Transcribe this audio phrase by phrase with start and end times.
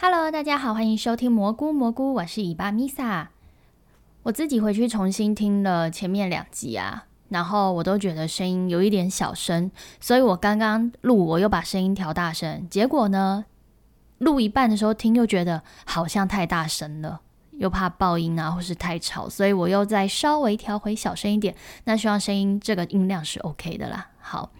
[0.00, 3.30] Hello，大家好，欢迎收听蘑菇蘑菇，我是尾巴米萨。
[4.22, 13.46] 我自己回去重新听了前面两集啊，然后我都觉得声音有一点小声，所以我刚刚录我又把声音调大声，结果呢，
[14.18, 17.20] 录一半的时候听又觉得好像太大声了，
[17.50, 21.56] 又怕爆音啊或是太吵，所以我又再稍微调回小声一点。
[21.86, 24.06] 那希望声音这个音量是 OK 的啦。
[24.20, 24.52] 好，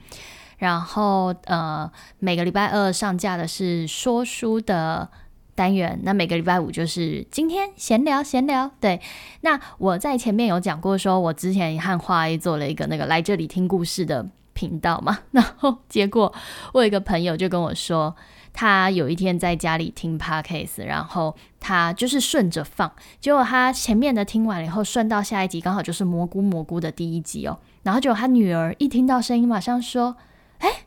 [0.56, 5.08] 然后呃，每个礼拜二上架的是说书的。
[5.58, 8.70] 单元，那每个礼拜五就是今天闲聊闲聊。
[8.78, 9.00] 对，
[9.40, 16.32] 那我在前面有讲过，说我之前和华 A 做了一个那个来这里听故事的频道嘛，然后结果
[16.72, 18.14] 我有一个朋友就跟我说，
[18.52, 30.14] 他有一天在家里听 podcast，然后他就是顺着放，结果他前面的听完了以后，顺到下一集刚好就是蘑菇蘑菇的第一集哦，然后结果他女儿一听到声音，马上说
[30.58, 30.84] ：“哎，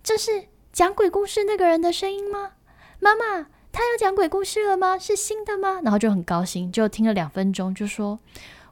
[0.00, 2.50] 这是讲鬼故事那个人的声音吗？
[3.00, 4.98] 妈妈。”他要讲鬼故事了吗？
[4.98, 5.80] 是新的吗？
[5.82, 8.18] 然后就很高兴，就听了两分钟，就说：“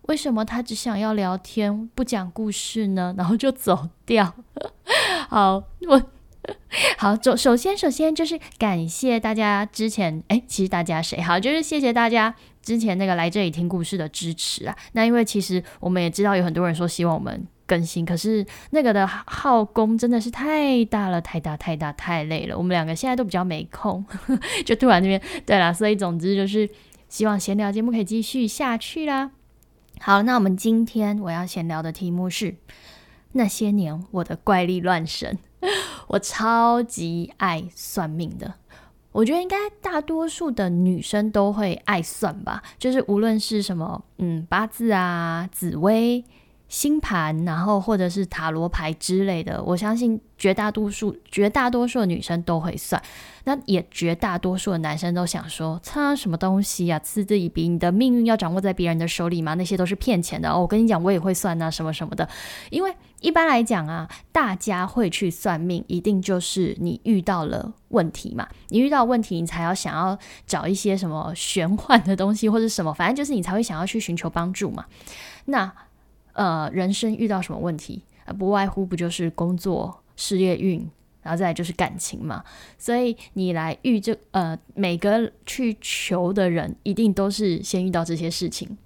[0.02, 4.34] 为什么他只想要聊天，不讲故事呢？”然后就走掉。
[5.28, 6.02] 好，我
[6.98, 11.40] 好首首先首先就是感谢大家之前哎，其实大家谁好？
[11.40, 14.76] 就是谢谢大家之前那个来这里听故事的支持啊。
[14.92, 17.46] 那因为其实我们也知道有很多人说希望我们。
[17.70, 22.58] 更新，可是那个的耗工真的是太大了，太大太大太累了。
[22.58, 24.04] 我们两个现在都比较没空，
[24.66, 26.68] 就突然那边对啦，所以总之就是
[27.08, 29.30] 希望闲聊节目可以继续下去啦。
[30.00, 32.56] 好，那我们今天我要闲聊的题目是
[33.34, 35.38] 那些年我的怪力乱神。
[36.08, 38.54] 我超级爱算命的，
[39.12, 46.24] 我觉得应该大多数的女生都会爱算吧，就是无论是什么嗯八字啊、紫薇。
[46.70, 53.02] 星盘，然后或者是塔罗牌之类的，我相信绝大多数、绝大多数的女生都会算。
[53.44, 56.96] 那也绝大多数的男生都想说：“擦什么东西呀？
[57.00, 57.66] 嗤之以鼻！
[57.66, 59.54] 你的命运要掌握在别人的手里吗？
[59.54, 62.28] 那些都是骗钱的哦！”我跟你讲，我也会算啊，什么什么的。
[62.70, 68.47] 因为一般来讲啊，大家会去算命，一定就是你遇到了问题嘛。
[68.69, 70.16] 你遇到问题，你才要想要
[70.47, 74.84] 找一些什么玄幻的东西，或者什么，反正就是你才会想要去寻求帮助嘛。
[75.47, 75.72] 那
[76.40, 78.02] 呃，人生遇到什么问题？
[78.38, 80.90] 不外乎不就是工作、事业运，
[81.20, 82.42] 然后再来就是感情嘛。
[82.78, 88.78] 所以你来遇这呃，每个去求的人，一定都是先遇到这些事情。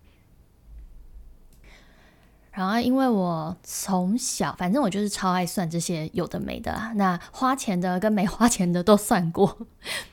[2.50, 6.92] 然后，因为我从小，反正我就是超爱算这些有的没的。
[6.96, 9.56] 那花钱的跟没花钱的都算过，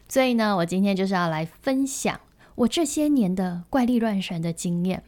[0.08, 2.20] 所以呢，我今天就是要来分享
[2.54, 5.02] 我这些年的怪力乱神的经验。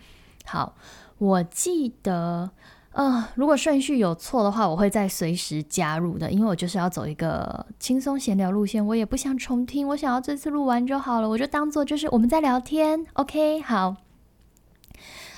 [0.45, 0.75] 好。
[1.17, 2.51] 我记得，
[2.91, 14.02] 呃，如果顺序有错的话，我会再随时加入的，因为我就是要走一个轻松闲聊路线，我也不想重听，我想要这次录完就好了，我就当做就是我们在聊天，OK，好。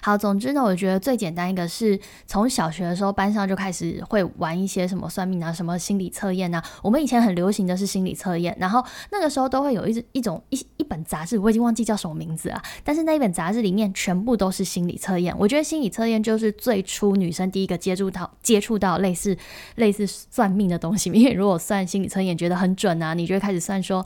[0.05, 6.63] 好，总之呢，我觉得最简单一个是从小学的时候，班上就开始会玩一些什么算命啊，什么心理测验啊。
[6.83, 12.61] 我们以前很流行的是心理测验，然后那个时候都会有一一种一一本杂志，我已经忘记叫什么名字啊。
[12.83, 15.35] 但是那一本杂志里面全部都是心理测验。
[15.39, 19.35] 我觉得心理测验就是最初女生第一个接触到接触到类似
[19.77, 24.05] 类似算命的东西，因为如果算心理测验觉得很准啊，你就会开始算说。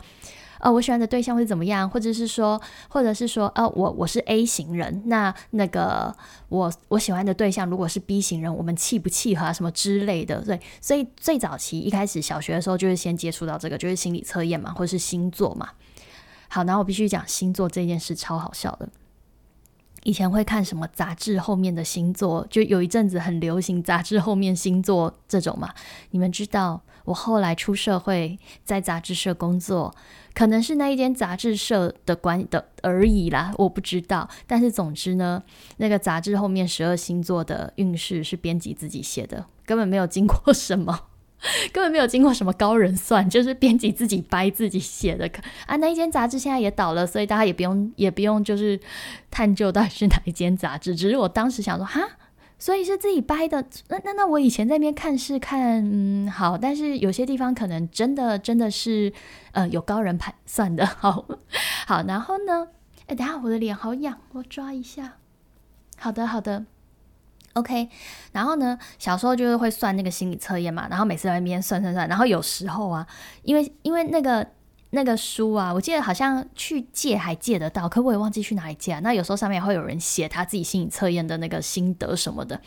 [0.59, 1.89] 呃，我喜欢的对象会怎么样？
[1.89, 6.15] 或者是说，或者是说，呃，我我是 A 型人，那那个
[6.49, 9.53] 我我喜欢的对象如果是 B 型人，我们契不契合啊？
[9.53, 10.59] 什么之类的，对。
[10.81, 15.69] 所以最早期一开始小学的时候，就是先接触到这个，就是心理测验嘛，或是星座嘛。
[16.49, 18.89] 好，然后我必须讲星座这件事超好笑的。
[20.03, 25.73] 以前会看什么杂志后面的星座，就有一阵子很流行杂志后面星座这种嘛。
[26.11, 29.93] 你们知道，我后来出社会，在杂志社工作。
[30.39, 34.29] 可能是那一间杂志社的关的而已啦，我不知道。
[34.47, 35.43] 但是总之呢，
[35.75, 40.97] 那个杂志后面十二星座的运势是编辑自己写的，根本没有经过什么，
[41.73, 45.29] 根本没有经过什么高人算，就是编辑自己掰自己写的。
[45.65, 48.79] 啊，那一间杂志现在也倒了，所以大家也不用也不用就是
[49.29, 50.95] 探究到底是哪一间杂志。
[50.95, 51.99] 只是我当时想说，哈。
[52.59, 59.11] 所以是自己掰的，那那那我以前在那边看是看嗯好，但是有些地方可能真的真的是
[59.53, 61.25] 呃有高人盘算的， 好
[61.87, 62.67] 好，然后呢，
[63.07, 65.13] 哎，等下我的脸好痒，我抓一下，
[65.97, 66.65] 好的好的
[67.53, 67.87] ，OK，
[68.33, 73.07] 然后呢，小时候就是会算那个心理测验嘛，然后每次在那边算算算，然后有时候啊，
[73.43, 74.45] 因为因为那个。
[74.91, 78.97] 那个书啊，我记得好像去借还借得到，可我也忘记去哪里借。
[78.99, 82.59] 那有时候上面也会有人写他自己心理测验的那个心得什么的。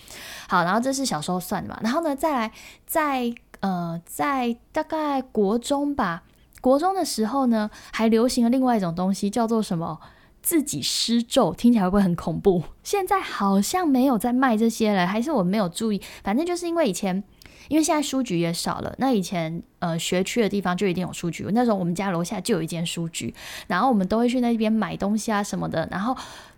[0.48, 1.80] 好，然后这是小时候算的嘛。
[1.82, 2.52] 然后呢，再来
[2.86, 6.22] 在呃在大概国中吧，
[6.60, 9.98] 国中的时候呢，还流行了另外一种东西，叫做什么？
[10.42, 12.64] 自己施咒，听起来会不会很恐怖？
[12.82, 16.02] 现在好像没有在卖这些了，还是我没有注意？
[16.24, 17.22] 反正就是因为以前，
[17.68, 18.94] 因为现在书局也少了。
[18.98, 23.34] 那以前呃学区的地方就一定有书局，那时候我们家楼下就有一间书局，
[23.66, 25.88] 然后我们都会去那边买东西啊什么的。
[25.90, 26.16] 然后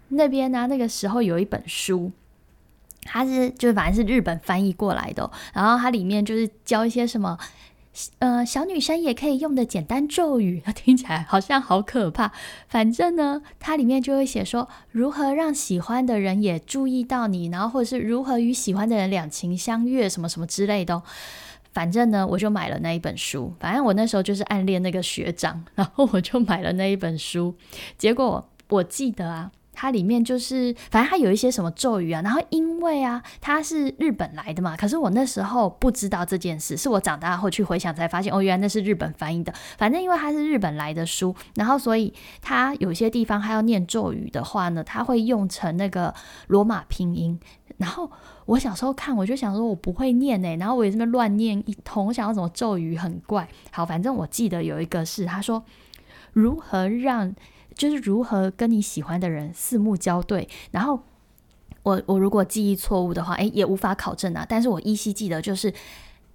[0.08, 2.10] 那边呢，那个时候有一本书。
[3.06, 7.38] 它是就反正是日本翻译过来的，然后它里面就是教一些什么，
[8.18, 12.32] 呃，小女生也可以用的简单咒语， 听起来好像好可怕。
[12.68, 21.00] 反正呢，它里面就会写说如何让喜欢的人也注意到你，然后或者是如何与喜欢的人两情相悦，什么什么之类的。
[21.72, 23.52] 反正呢，我就买了那一本书。
[23.60, 27.54] 反正我那时候就是暗恋那个学长，然后我就买了那一本书。
[27.96, 29.52] 结果我记得啊。
[29.74, 39.52] 它里面就是，反正它有一些什么咒语啊，然后因为啊，它是日本来的嘛，可是我那时候不知道这件事，是我长大后去回想才发现，哦，原来那是日本翻译的。
[39.76, 46.14] 反正因为它是日本来的书，然后所以它有些地方它要念咒语的话呢，它会用成那个
[46.46, 47.38] 罗马拼音。
[47.78, 48.10] 然后
[48.46, 53.48] 我小时候看，我就想说我不会念哎，然后我也这么乱念一通，我想要什么咒语很怪。
[53.72, 55.64] 好，反正我记得有一个是他说
[56.32, 57.34] 如何让。
[57.74, 61.00] 就是如何跟你喜欢的人四目交对，然后
[61.82, 64.46] 我我如果记忆错误的话，诶，也无法考证啊。
[64.48, 65.72] 但是我依稀记得，就是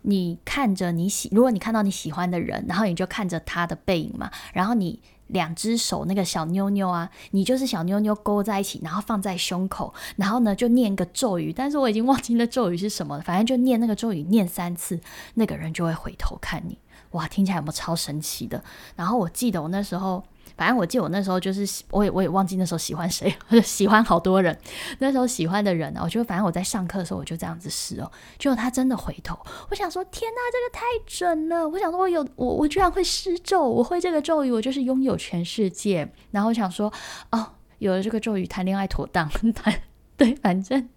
[0.04, 15.00] 你看着你喜，如果你看到你喜欢的人，然后你就看着他的背影嘛，然后你两只手那个小妞妞啊，你就是小妞妞勾在一起，然后放在胸口，然后呢就念个咒语，但是我已经忘记那咒语是什么了，反正就念那个咒语念三次，
[15.34, 16.78] 那个人就会回头看你。
[17.12, 18.64] 哇，听起来有没有超神奇的？
[18.96, 20.24] 然后我记得我那时候。
[20.60, 23.34] 反正我记得我那时候就是，我也我也忘记那时候喜欢谁，
[23.64, 24.60] 喜欢好多人。
[24.98, 29.40] 那时候喜欢的人呢，我就反正我在上课的时候我就这样子试哦，结果他真的回头。
[29.70, 31.70] 我想说，天哪，这个太准了！
[31.70, 36.12] 我想说，我有我我居然会施咒，我会这个咒语，我就是拥有全世界。
[36.32, 36.92] 然后我想说，
[37.32, 39.30] 哦，有了这个咒语，谈恋爱妥当。
[39.56, 39.74] 谈
[40.18, 40.90] 对，反正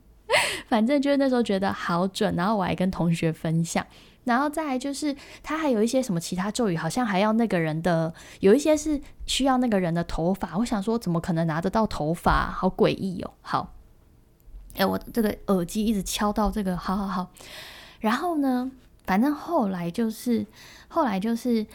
[0.67, 3.87] 反正就是那时候觉得好准，然后我还跟同学分享。
[4.25, 10.57] 然后再来就是，他还有一些什么其他咒语，好像还要那个人的，有一些是需要那个人的头发。
[10.59, 12.51] 我想说，怎么可能拿得到头发？
[12.51, 13.31] 好诡异哦！
[13.41, 13.75] 好，
[14.77, 17.31] 哎，我这个耳机一直敲到这个，好好好。
[17.99, 18.71] 然后呢，
[19.05, 20.47] 反正后来就是，
[20.87, 21.67] 后来就是，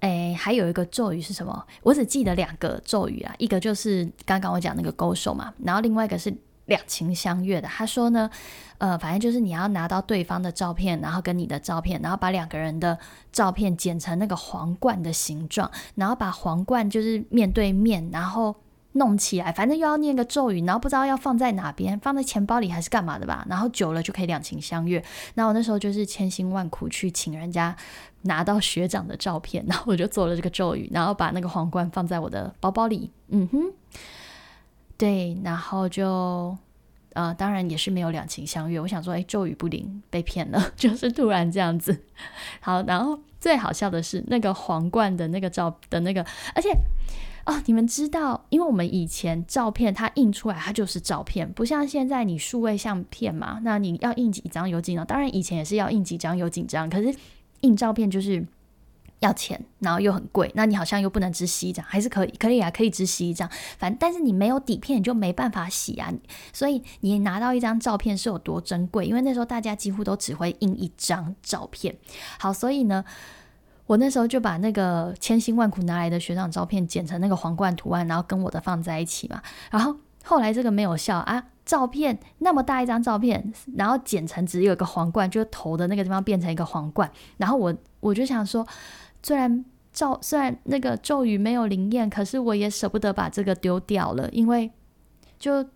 [0.00, 1.66] 哎，还有一个咒语是什么？
[1.82, 6.34] 我只记得两个咒语啊，一个就是刚刚我讲那个勾手嘛，然后另外一个是。
[6.66, 8.30] 两情相悦的，他说呢，
[8.78, 12.98] 呃，反正就是你要拿到对方的照片，然后跟你的照片，然后把两个人的
[13.30, 18.54] 照片剪成那个皇冠的形状，然后把皇冠就是面对面，然后
[18.92, 25.04] 弄起来，反正又要念个咒语，然后不知道要放在哪边，放在钱包里还是干嘛的吧，然后久了就可以两情相悦。
[25.34, 27.76] 那我那时候就是千辛万苦去请人家
[28.22, 33.60] 拿到学长的照片，然后我就做了这个咒语，然后把那个皇冠放在我的包包里，嗯哼。
[34.96, 36.56] 对，然后就，
[37.14, 38.78] 呃，当然也是没有两情相悦。
[38.78, 42.04] 我想说，哎，咒语不灵，被骗了， 就是突然这样子。
[42.60, 46.24] 好，然后最好笑的是那个皇冠的那个照的那个，
[46.54, 46.70] 而且
[47.44, 57.12] 哦，你们知道，因为我们以前照片它印出来它就是照片，不像现在你数位相片嘛，那你要印几张有几张，当然以前也是要印几张有几张，可是
[57.60, 58.46] 印照片就是。
[59.24, 63.48] 要钱，然后又很贵，那你好像又不能只洗一张，还是可以，可以啊，可以只洗一张。
[63.78, 66.12] 反正，但是你没有底片，你就没办法洗啊。
[66.52, 69.06] 所以你拿到一张照片是有多珍贵？
[69.06, 71.96] 因为那时候大家几乎都只会印一张照片。
[72.38, 73.02] 好，所以呢，
[73.86, 79.40] 我那时候就把那个千辛万苦拿来的学长照片剪成那个皇冠图案，然后跟我的放在一起嘛。
[79.70, 87.10] 然后后来这个没有效啊，照片那么大一张照片，然后剪成只有一个皇冠，就是头的那个地方变成一个皇冠。
[87.38, 88.66] 然后我我就想说。
[89.24, 94.70] 虽然咒虽然那个咒语没有灵验，可是我也舍不得把这个丢掉了，因为
[95.38, 95.66] 就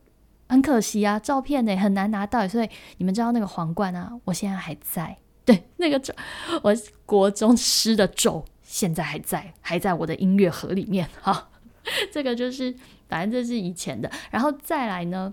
[0.48, 6.12] 很可惜啊，照片呢很难拿到，所以你们知道那个皇冠啊，我现在还在，对，那个咒，
[6.62, 6.76] 我
[7.06, 11.08] 国中师的咒现在还在，还在我的音乐盒里面。
[11.22, 11.48] 哈，
[12.12, 12.74] 这个就是
[13.08, 15.32] 反正这是以前的，然后再来呢，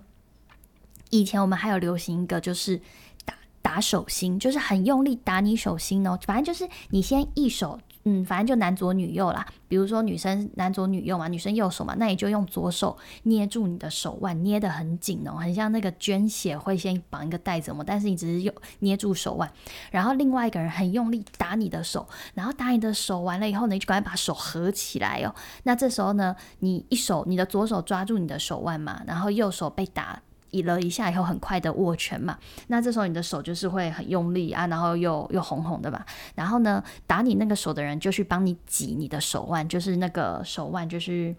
[1.10, 2.80] 以前我们还有流行一个就是
[3.26, 7.78] 打打手心，就是很用力打你手心哦，反正就是你先一手。
[8.08, 9.44] 嗯，反正就男左女右啦。
[9.66, 17.82] 比如说女生男左女右嘛，女生右手嘛，那你就用左手捏住你的手腕，捏得很紧哦，很像那个捐血会先绑一个带子嘛。
[17.84, 19.50] 但是你只是用捏住手腕，
[19.90, 25.34] 然后另外一个人很用力打你的手，然后打你的手完了以后呢，你就赶快把手合起来哦。
[25.64, 30.22] 那这时候呢，你一手你的左手抓住你的手腕嘛，然后右手被打。
[30.56, 32.38] 挤了一下以后，很快的握拳嘛。
[32.68, 36.06] 那这时候你的手就是会很用力啊，然后又又红红的吧。
[36.34, 41.34] 然后呢，打你那个手的人就去帮你挤你的手腕，就是那个手腕，就是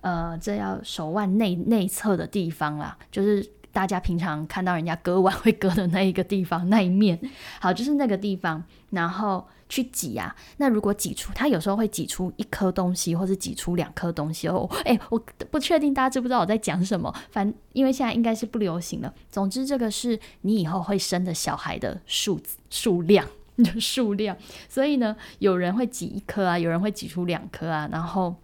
[0.00, 3.44] 呃，这要手腕内内侧的地方啦，就是
[3.76, 7.20] 大家平常看到人家割腕会割的那一个地方那一面。
[7.60, 9.46] 好，就是那个地方，然后。
[9.68, 10.32] 去挤啊！
[10.58, 14.64] 那如果挤出，它有时候会挤出一颗东西，或者挤出两颗东西哦。
[14.84, 17.12] 哎，我不确定大家知不知道我在讲什么。
[17.32, 19.12] 反因为现在应该是不流行了。
[19.28, 22.40] 总之，这个是你以后会生的小孩的数
[22.70, 24.36] 数量的 数量。
[24.68, 28.36] 所以呢，有人会挤一颗啊，有人会挤出两颗啊，然后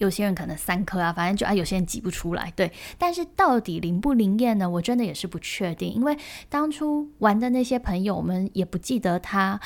[0.00, 2.52] 有些人可能三颗啊，反正就啊，有些人挤不出来。
[2.56, 4.68] 对，但是到底灵不灵验呢？
[4.68, 9.60] 我真的也是不确定，因为当初玩的那些朋友我们也不记得他。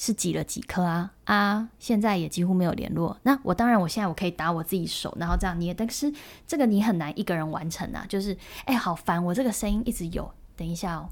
[0.00, 1.70] 是挤了几颗啊啊！
[1.80, 3.18] 现在也几乎没有联络。
[3.24, 5.74] 那我当然，我现在我可以打我自己手，然后这样捏。
[5.74, 6.14] 但是
[6.46, 8.06] 这个你很难一个人完成啊。
[8.08, 9.24] 就是，哎，好烦！
[9.24, 10.32] 我这个声音一直有。
[10.54, 11.08] 等一下哦。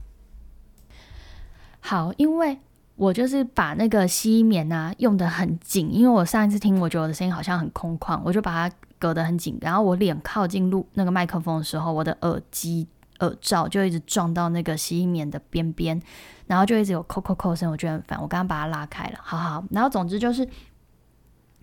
[1.81, 2.61] 好，因为
[2.97, 9.59] 我就是把那个吸棉啊用的很紧，因为我上一次听，我觉得我的声音好像很空旷，我就把它隔得很紧。
[9.61, 12.89] 然后我脸靠近录那个麦克风的时候，我的耳机
[13.21, 16.01] 耳罩就一直撞到那个吸棉的边边。
[16.47, 18.23] 然后就一直有扣扣扣声，我觉得很烦。
[18.23, 19.65] 我刚刚把它拉开了，好好。
[19.71, 20.49] 然后总之就是，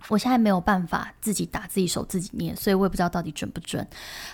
[0.09, 3.87] 我现在没有办法自己打自己手自己捏，所以我也不知道到底准不准。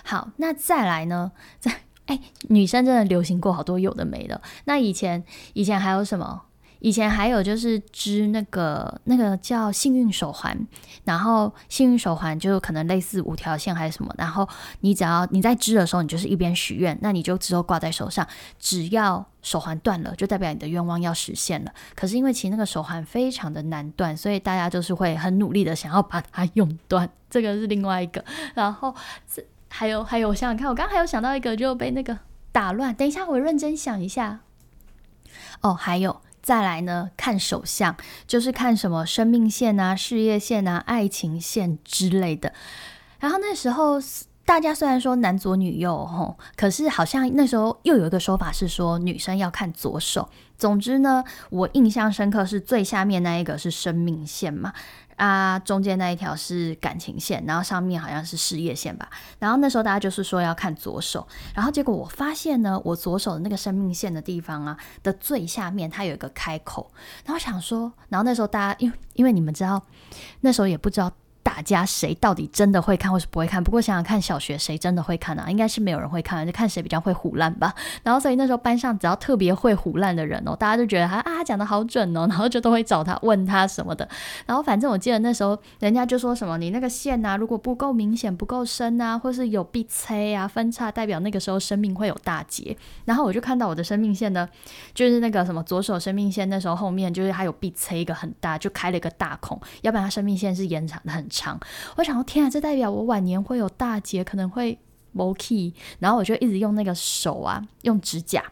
[0.04, 1.30] 好，那再来呢？
[1.60, 1.72] 在
[2.06, 4.42] 哎，女生真的流行过好多有的没的。
[4.64, 6.42] 那以前以前还有什么？
[6.80, 10.66] 以前还有就是织那个那个叫幸运手环，
[11.04, 14.48] 然后幸运手环就可能类似五条线还是什么，然后
[14.80, 18.26] 你只要你在织的时候，你就是一边许愿，那你就之后挂在手上，
[18.58, 21.72] 只要手环断了，就代表你的愿望要实现了。
[21.94, 28.24] 可是因为其实那个手环非常的难断，所以大家就是会很努力的想要把它 用断，这个是另外一个。
[28.54, 28.94] 然后
[29.32, 32.18] 这还有还有，我想想看，我刚刚还有想到一个就被那个
[32.50, 34.40] 打乱，等一下我认真想一下。
[35.60, 36.22] 哦，还有。
[36.42, 42.52] 再来呢，看手相，就是看什么生命线啊、事业线啊、爱情线之类的。
[43.18, 44.00] 然后那时候
[44.44, 50.28] 大家虽然说男左女右吼，可是好像那时候又有一个说法是说女生要看左手。
[50.58, 54.72] 总之呢，我印象深刻是最下面那一个是生命线嘛。
[55.20, 59.10] 啊，中间那一条是感情线，然后上面好像是事业线吧。
[59.38, 66.90] 然后那时候大家就是说要看左手，然后结果我发现呢，我左手的那个生命线的地方啊的最下面，它有一个开口。
[67.26, 69.82] 然后想说，然后那时候大家因为因为你们知道，
[70.40, 71.12] 那时候也不知道。
[71.50, 73.62] 大家谁到底真的会看或是不会看？
[73.62, 75.50] 不过想想看，小学谁真的会看啊？
[75.50, 77.74] 应该是没有人会看，就看谁比较会胡烂吧。
[78.04, 84.08] 然后所以那时候班上只要特别会胡烂的人哦，大家就觉得他啊讲的好准哦，然后就都会找他问他什么的。
[84.46, 92.76] 然后反正我记得那时候人家就说什么，你那个线啊，如果不够明显、不够深啊，或是有 B C 啊分叉，代表那个时候生命会有大劫。
[93.06, 94.48] 然后我就看到我的生命线呢，
[94.94, 101.28] 就是那个什么左手生命线，那时候后面就是还有 B C 一个很大，就开了一个大孔，要不然它生命线是延长的很。
[101.40, 101.58] 长
[101.96, 104.78] 我想说天啊，这代表我晚年会有大劫，可能会
[105.12, 105.72] m key。
[105.98, 108.44] 然后我就一直用那个手啊，用指甲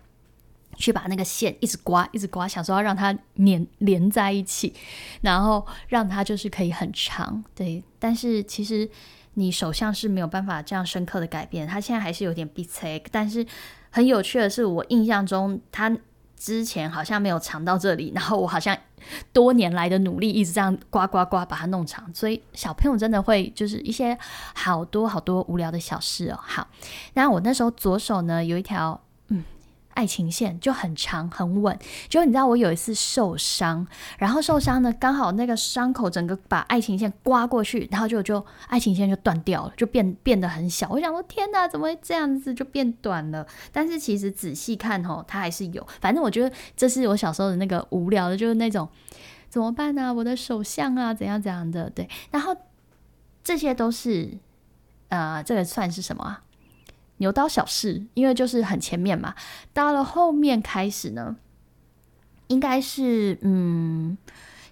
[0.76, 4.72] 去把那个线一直刮，一直刮，想说要让它粘连在一起，
[5.20, 7.44] 然后让它就是可以很长。
[7.54, 8.88] 对，但是其实
[9.34, 13.46] 你手相是没有办法这样深刻的改变，它现在还是有点 b i 但是
[13.90, 15.94] 很有趣的是，我印象中它。
[16.38, 18.76] 之前好像没有长到这里，然后我好像
[19.32, 24.16] 多年来的努力一直这样刮刮刮把它弄长，所以小朋友真的会就是一些
[24.54, 26.38] 好多好多无聊的小事哦。
[26.40, 26.66] 好，
[27.14, 29.00] 那我那时候左手呢有一条。
[29.98, 31.76] 爱情线就很长很稳，
[32.08, 33.84] 就你知道我有一次受伤，
[34.16, 40.88] 然后受伤呢，刚好那个伤口整个把爱情线刮过去，然后就就爱情线就断掉了，就变变得很小。
[40.88, 43.44] 我想说天哪，怎么会这样子就变短了？
[43.72, 45.84] 但是其实仔细看哦，它还是有。
[46.00, 48.88] 反正我觉得这是我小时候的那个无聊的，就是那种
[49.48, 50.14] 怎么办呢？
[50.14, 51.90] 我的手相啊，怎样怎样的？
[51.90, 52.56] 对，然后
[53.42, 54.38] 这些都是
[55.08, 56.44] 呃，这个算是什么啊？
[57.18, 59.34] 牛刀小试，因为就是很前面嘛。
[59.72, 61.36] 到了后面开始呢，
[62.48, 64.16] 应该是嗯，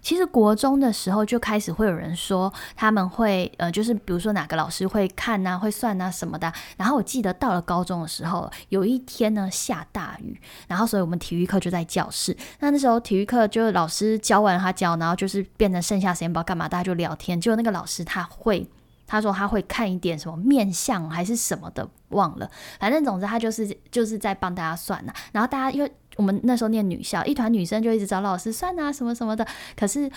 [0.01, 6.51] 其实国中的时候就开始会有人说他们会呃，就是比如说哪个老师会看啊、会算啊什么的。
[6.77, 12.35] 然后我记得到了高中的时候，有一天呢下大雨，然后所以我们体育课就在教室。
[12.59, 17.39] 那那时候体育课就是老师教完他教，然后就是变成剩下时间不知道干嘛，大家就聊天。
[17.41, 18.67] 结果那个老师他会。
[19.07, 22.51] 他说他会看一点什么面相还是什么的，忘了。
[22.79, 25.13] 反正总之他就是就是在帮大家算呐。
[25.31, 29.47] 然后大家因为我们那时候念女校，一团女生就一直找老师算啊什么什么的。
[29.75, 30.11] 可是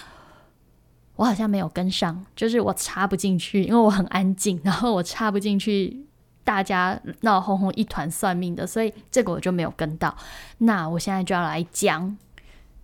[1.16, 6.04] 我好像没有跟上，就是我插不进去，因为我很安静，然后我插不进去
[6.42, 10.16] 大家闹哄哄一团算命的，所以这个我就没有跟到。
[10.58, 12.16] 那我现在就要来讲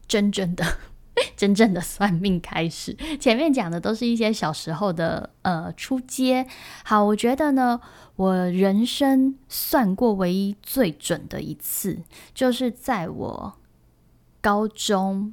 [0.06, 0.64] 真正的。
[1.36, 6.46] 真正的算命开始， 前面讲的都是一些小时候的呃出街。
[6.84, 7.80] 好，我觉得呢，
[8.16, 12.02] 我人生算过唯一最准的一次，
[12.34, 13.54] 就是在我
[14.42, 15.32] 高中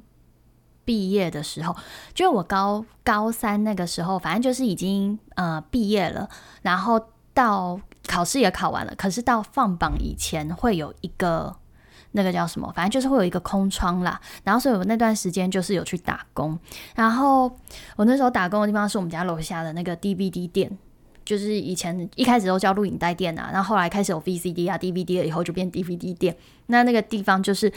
[0.84, 1.76] 毕业的时候，
[2.14, 6.30] 就我高高三那个时候，反正就是已经呃毕业了，
[6.62, 11.56] 然后到考试也考完了，可是到放榜以前会有一个。
[12.16, 12.72] 那个叫什么？
[12.74, 14.20] 反正就是会有一个空窗啦。
[14.42, 16.58] 然后，所以我那段时间就是有去打工。
[16.94, 17.50] 然后
[17.96, 20.70] 我那时候打工的地方是我们家楼下的那个 DVD 店，
[21.24, 26.36] 就是以前一开始都叫录影带店啊，然后后来开始有 VCD 啊、DVD 了以后就变 DVD 店。
[26.66, 27.70] 那那个地方就是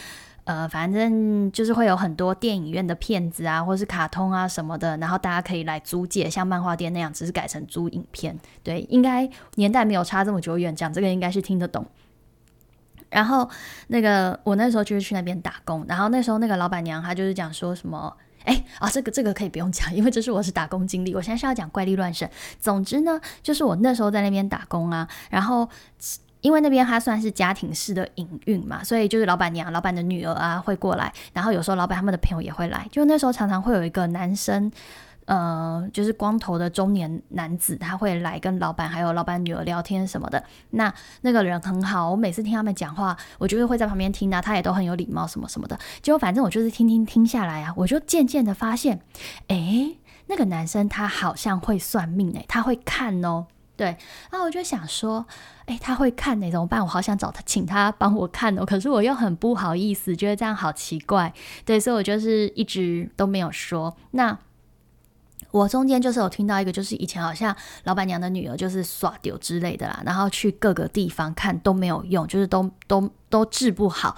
[0.44, 8.40] 呃，反正就是会有很多电影院的片子啊，或是卡通啊什么的，然后大家可以来租借，像漫画店那样，只是改成租影片。
[8.64, 11.86] 对，应该年代没有差这么久远，讲这个应该是听得懂。
[13.10, 13.50] 然后
[13.88, 22.30] 那个我那时候就是去那边打工，然后那时候那个老板娘她就是讲说什么，哎啊这个这个可以不用讲，因为这是我是打工经历，我现在是要讲怪力乱神。
[22.60, 25.68] 总之呢，就是我那时候在那边打工啊，然后
[26.42, 34.72] 因为那边它算是家庭式的营运嘛，所以就是老板娘、老板的女儿啊会过来，然后有时候老板他们的朋友也会来，就那时候常常会有一个男生。
[35.28, 40.42] 呃，就是光头的中年男子，他会来跟老板还有老板女儿聊天什么的。
[40.70, 45.78] 那那个人很好，我每次听他们讲话，我就是会在旁边听啊，他也都很有礼貌什么什么的。
[46.02, 49.02] 结果反正我就是听听听下来啊，我就渐渐的发现，
[49.50, 53.98] 哎，那个男生他好像会算命哎，他会看哦，对。
[54.32, 55.26] 然后我就想说，
[55.66, 56.82] 哎，他会看哎，怎么办？
[56.82, 58.66] 我好想找他，请他帮我看哦。
[58.66, 61.34] 可是我又很不好意思，觉得这样好奇怪，
[61.66, 63.94] 对，所以我就是一直都没有说。
[64.12, 64.40] 那。
[65.58, 74.16] 我中间就是有听到一个，就是以前好像老板娘的女儿就是耍丢之类的啦，然后去各个地方看都没有用，就是都都都治不好，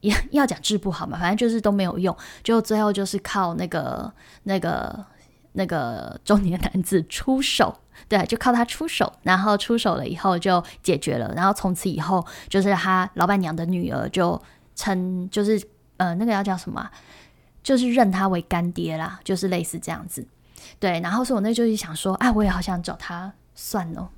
[0.00, 4.12] 也要讲治不好嘛，反正就是都没有用，就最后就是靠那个
[4.44, 5.04] 那个
[5.52, 7.76] 那个中年男子出手，
[8.08, 14.40] 对，就靠他出手，然后出手了以后就解决了，然后从此以后就是他老板娘的女儿就
[14.76, 15.60] 称就是
[15.96, 16.88] 呃那个要叫什么，
[17.62, 20.26] 就是认他为干爹啦，就是类似这样子。
[20.78, 24.08] 对，然后所以我那就是想说，哎，我也好想找他算了。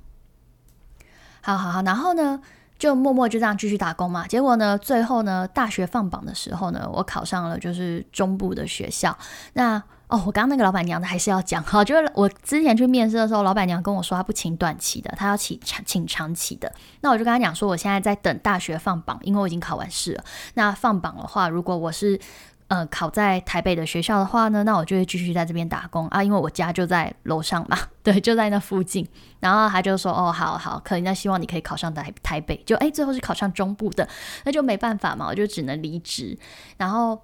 [1.41, 2.39] 好好好，然后呢，
[2.79, 4.25] 就默默就这样继续打工嘛。
[4.27, 9.17] 结果呢，最后呢，大学放榜的时候呢，我考上了就是中部的学校。
[9.53, 16.71] 那哦，我刚刚那个老板娘的还是要讲哈， 就是我之前去面试的时候，老板娘跟我说她不请短期的，她要请长请长期的。
[17.01, 20.23] 那我就跟她讲说，我现在在等大学放榜，因为我已经考完试了。
[20.53, 22.19] 那放榜的话，如果我是
[22.73, 29.07] 呃，考在台北的学校的话呢，那我就会继续在这边打工啊，因为我家就在楼上嘛， 对，就在那附近。
[29.39, 34.09] 然后他就说，哦，好好，可能那希望你可以考上台台北，就哎，最后是考上中部的，
[34.43, 36.35] 那就没办法嘛，我就只能离职，
[36.77, 37.21] 然后。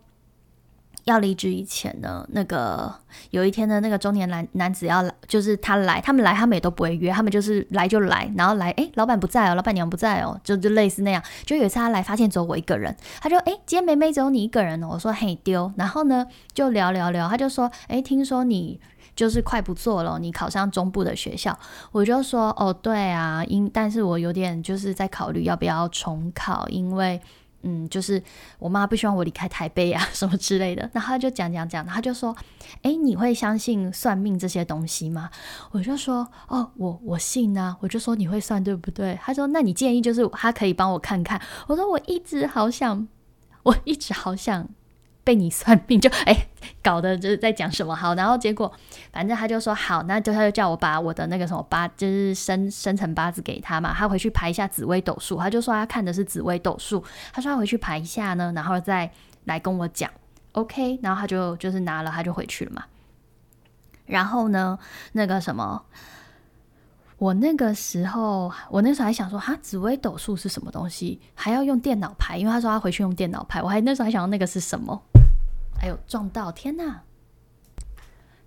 [1.09, 2.93] 要离职以前呢，那个
[3.31, 11.21] 有一天呢，那个中年男男子要来，就是他来，他们来，他们也都不会约，他们就是来就来，然后来，哎，老板不在哦，老板娘不在哦，就就类似那样。
[11.43, 14.89] 就有一次他来，发现只有我一个人，他就哎，今天梅梅只有你一个人哦。
[14.91, 18.79] 我说嘿丢，然后呢就聊聊聊，他就说，哎，听说你
[19.15, 21.57] 就是快不做了，你考上中部的学校，
[21.91, 27.19] 我就说哦对啊，因但是我有点就是在考虑要不要重考，因为。
[27.61, 28.21] 嗯，就是
[28.57, 30.89] 我妈不希望我离开台北啊， 什么之类的。
[30.93, 32.35] 然后他就讲讲讲，他就说
[32.83, 35.29] ：“哎，你会相信算命这些东西吗？”
[35.71, 43.07] 我就说：“哦，我我信啊。”我就说：“你会算对不对？”他说：“那你建议就是他可以帮我看看。”我说：“我一直好想，
[43.63, 44.69] 我一直好想。”
[45.29, 46.35] 被你算命就哎
[46.81, 48.71] 搞的就是在讲什么好，然后结果
[49.13, 59.11] 反正他就说好，那就他就叫我把我的那个什么八就是生生辰八字给他嘛，他回去排一下紫微斗数，他就说他看的是紫微斗数，他说他回去排一下呢，然后再
[59.45, 60.09] 来跟我讲
[60.53, 62.85] ，OK，然后他就就是拿了他就回去了嘛，
[64.07, 64.79] 然后呢
[65.11, 65.83] 那个什么，
[67.19, 75.03] 我那个时候我那时候还想说哈紫微斗数是什么东西，还要用电脑排，因为他说他回去用电脑排，我还那时候还想到那个是什么。
[75.79, 77.01] 还有撞到，天哪！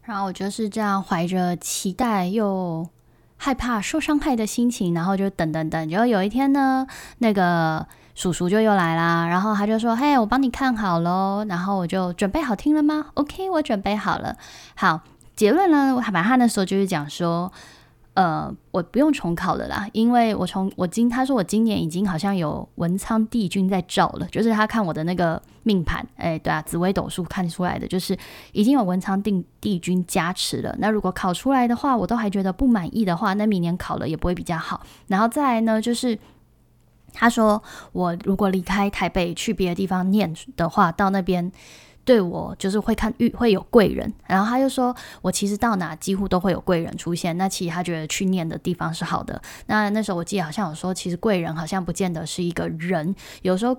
[0.03, 2.89] 然后我就是这样怀着期待又
[3.37, 5.89] 害怕受伤害的心情，然后就等等等。
[5.89, 6.87] 结果有一天呢，
[7.19, 14.37] 那个叔叔就又来啦，然后他就说：“嘿，我帮你看好喽。”然后我就准备好听了吗？OK，我准备好了。
[14.75, 15.01] 好，
[15.35, 15.95] 结论呢？
[15.97, 17.51] 我反正他那时候就是讲说，
[18.15, 28.15] 呃，我不用重考了啦，因为我从我今他说我今年已经好像有文昌帝君在照了，就是他看我的那个命盘，哎，对啊，紫微斗数看出来的就是
[28.53, 30.77] 已经有文昌定帝君加持了。
[30.79, 34.83] 那如果考出来的话，我都还觉得不满意的话，那明年考了也不会比较好。
[35.07, 36.19] 然后再来呢，就是
[37.15, 41.51] 他说我如果离开台北去别的地方念的话，到那边。
[42.05, 47.37] 对我就是会看遇会有贵人，然后他又说我其实到哪几乎都会有贵人出现。
[47.39, 49.41] 那其实他觉得去念的地方是好的。
[49.67, 53.75] 那那时候我记得好像有说，其实贵人好像不见得是一个人，有时候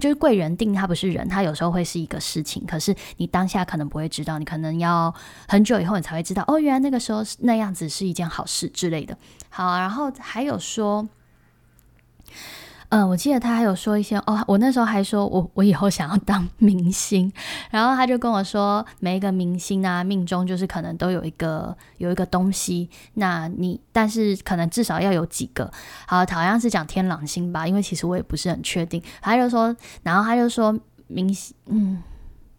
[0.00, 2.66] 就是贵人定他不是人，他有时候会是一个事情。
[2.66, 5.14] 可是你当下可能不会知道，你可能要
[5.46, 9.16] 很久以后你才会知道，哦，原来那个时候那样子是一件好事之类的。
[9.48, 11.08] 好，然后还有说。
[12.94, 17.32] 嗯，我记得他还有说一些哦，我那时候还说我我以后想要当明星，
[17.68, 25.68] 然后他就跟我说，每一个明星啊，命中就是可能都有一个有一个东西，那你但是可能至少要有几个，
[26.06, 29.02] 好，好像是讲天狼星吧，因为其实我也不是很确定。
[29.20, 30.78] 他就说，然后他就说
[31.08, 32.00] 明星，嗯，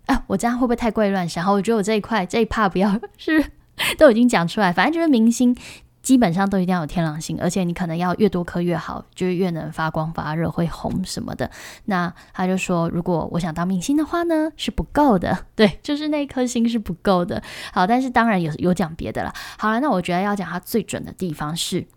[0.08, 1.43] 啊，我这样会不会太怪乱想？
[1.43, 3.41] 然后我觉得我这一块这一 part 不要 是
[3.98, 5.56] 都已经讲出来，反正就是明星。
[6.05, 11.49] 基本上都一定要有天狼星，而且你可能要越多颗越好，就越能发光发热，会红什么的。
[11.85, 17.41] 那他就说，如果我想当明星的话呢，是不够的， 对，就是那颗星是不够的。
[17.73, 19.33] 好，但是当然有有讲别的了。
[19.57, 21.87] 好了，那我觉得要讲他最准的地方是，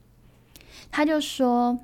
[0.91, 1.79] 他就说。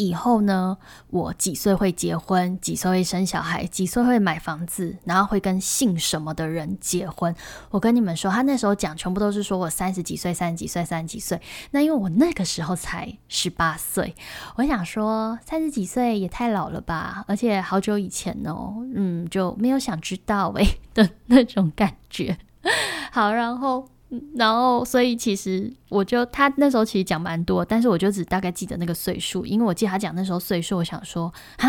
[0.00, 2.58] 以后呢，我几岁会结婚？
[2.58, 3.66] 几岁会生小孩？
[3.66, 4.96] 几岁会买房子？
[5.04, 7.34] 然后会跟姓什么的人结婚？
[7.70, 11.38] 我跟你们说，他那时候讲全部都是说我三十几岁、三十几岁、三十几岁。
[11.72, 14.14] 那因为我那个时候才十八岁，
[14.56, 17.22] 我想说三十几岁也太老了吧？
[17.28, 22.38] 而且好久以前哦，嗯，就没有想知道诶 的那种感觉。
[23.12, 23.86] 好，然后。
[24.34, 31.68] 然后，所以其实我就他那时候其实讲蛮多，但是我就只大概记得那个岁数，因为我记得他讲那时候岁数，我想说啊，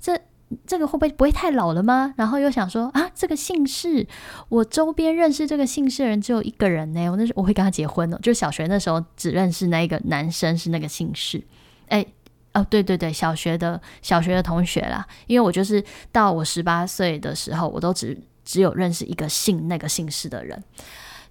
[0.00, 0.20] 这
[0.66, 2.12] 这个会不会不会太老了吗？
[2.16, 4.06] 然后又想说啊，这个姓氏，
[4.48, 11.40] 我周边认识这个姓氏的人只有一个人呢，我那时我会跟他结婚了，就小学那时候只认识那一个男生是那个姓氏，
[11.86, 12.04] 哎
[12.54, 20.60] 哦对对对，小学的小学的同学啦，因为我就是到我十八岁的时候，我都只只有认识一个姓那个姓氏的人。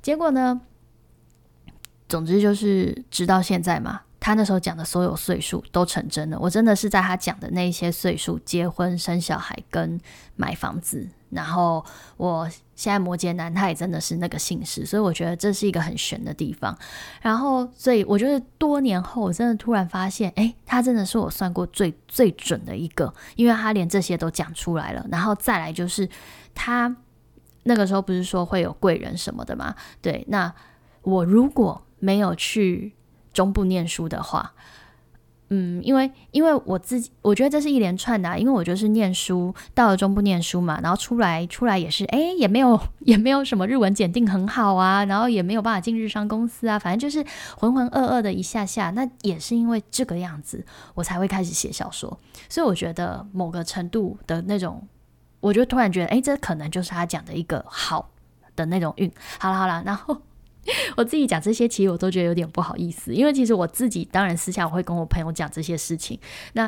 [0.05, 0.61] 结果呢？
[2.07, 6.37] 总之就是直到现在嘛，他那时候讲的所有岁数都成真了。
[6.39, 9.99] 我真的是在他讲的那些岁数结婚、生小孩跟
[10.35, 11.09] 买房子。
[11.31, 11.83] 然后
[12.17, 16.77] 我现在摩羯男，他也真的是那个姓氏，所以我觉得这是一个很玄的地方。
[17.19, 25.03] 然后，所以我觉得多年后，我真的突然发现，哎，他真的是我算过最最准的一个，因为他连这些都讲出来了。
[25.09, 26.07] 然后再来就是
[26.53, 26.95] 他。
[27.67, 29.75] 那个时候不是说会有贵人什么的吗？
[30.01, 30.53] 对，那
[31.01, 32.93] 我如果没有去
[33.33, 34.53] 中部念书的话，
[35.49, 47.25] 嗯，因为因为我自己，我觉得这是一连串的，因为我就是念书到了中部念书嘛，然后出来出来也是，哎，也没有 也没有什么日文检定很好啊，然后也没有办法进日商公司啊，反正就是
[47.57, 54.87] 浑浑噩噩的一下下，那也是因为这个样子，我才会开始写小说，所以我觉得某个程度的那种。
[55.45, 58.09] 我就突然觉得，哎，这可能就是他讲的一个好
[58.55, 59.11] 的那种运。
[59.37, 60.19] 好了好了，然后
[60.97, 66.19] 我自己讲这些，其实我都觉得有点不好意思，因为其实我自己当然私下我会跟我朋友讲这些事情。
[66.53, 66.67] 那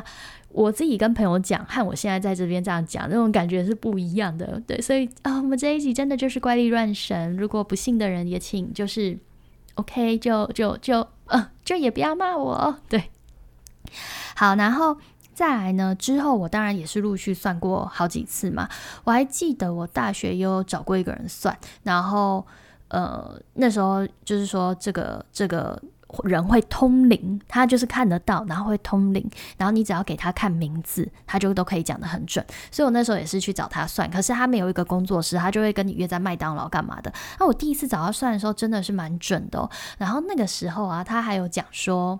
[0.50, 4.62] 我自己跟朋友讲，和我现在在这边这样讲，那种感觉是不一样的。
[4.64, 7.36] 对，所以啊，我们这一集真的就是怪力乱神。
[7.36, 9.18] 如果不信的人也请就是
[9.74, 12.78] OK，就就就呃，就也不要骂我。
[12.88, 13.10] 对，
[14.36, 14.96] 好，然后。
[15.38, 15.94] 再来呢？
[15.94, 18.68] 之后我当然也是陆续算过好几次嘛。
[19.04, 22.44] 我还记得我大学有找过一个人算，然后
[22.88, 25.80] 呃那时候就是说这个这个
[26.24, 29.24] 人会通灵，他就是看得到，然后会通灵，
[29.56, 32.44] 然后你只要给他看名字，他就都可以讲得很准。
[32.72, 37.12] 所以我那时候也是去找他算，可是他没有一个工作室，他就会跟你约在麦当劳干嘛的。
[37.38, 39.70] 那我第一次找他算的时候，真的是蛮准的。
[39.98, 42.18] 然后那个时候啊，他还有讲说，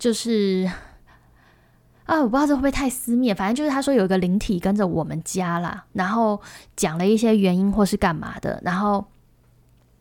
[0.00, 0.68] 就是。
[2.10, 6.42] 啊，我不知道这会不会太私密，反正就是他说有一个灵体跟着我们家啦，然后
[6.74, 9.06] 讲了一些原因或是干嘛的，然后，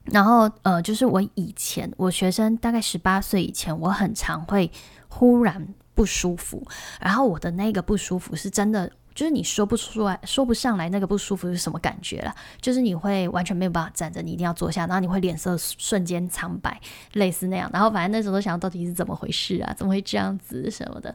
[0.05, 4.71] 然后呃，就是我以前我学生大概十八岁以前，我很常会
[5.07, 6.65] 忽然不舒服，
[6.99, 16.81] 然后我的那个不舒服是真的，就是你说不出来说不上来那个不舒服是什么感觉了，就是你会完全没有办法站着，你一定要坐下，然后你会脸色瞬间苍白，
[17.13, 21.13] 类似那样，然后反正那时候都想到底是怎么回事啊，怎么会这样子什么的。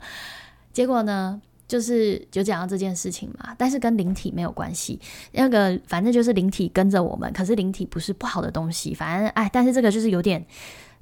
[0.75, 5.01] 结果呢，就是就讲到这件事情嘛，但是跟灵体没有关系。
[5.33, 8.93] 那个反正就是灵体跟着我们，可是灵体不是不好的东西。
[8.93, 10.45] 反正哎，但是这个就是有点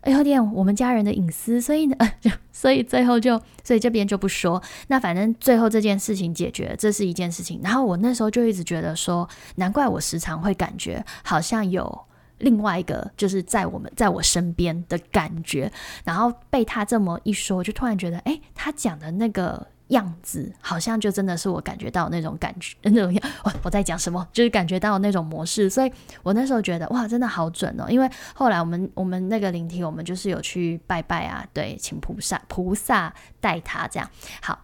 [0.05, 1.97] 有点我们家人的隐私，所以呢，
[2.53, 4.63] 所以最后就，所以这边就不说。
[4.89, 7.59] 那反正最后这件事情解决，这是一件事情。
[7.63, 12.07] 然后我那时候就一直觉得说，难怪我时常会感觉好像有
[12.43, 15.73] 另外一个就是在我们在我身边的感觉。
[16.05, 19.67] 然后被他这么一说，就突然觉得，哎，他讲的那个。
[19.89, 27.85] 样子好像就真的是我感觉到那种感觉，那种我我在讲什么，就是感觉到那种模式，所以我那时候觉得哇，真的好准哦。
[27.91, 34.09] 因为后来我们我们那个灵体，我们就是有去拜拜啊，对，请菩萨菩萨带他这样
[34.41, 34.59] 好。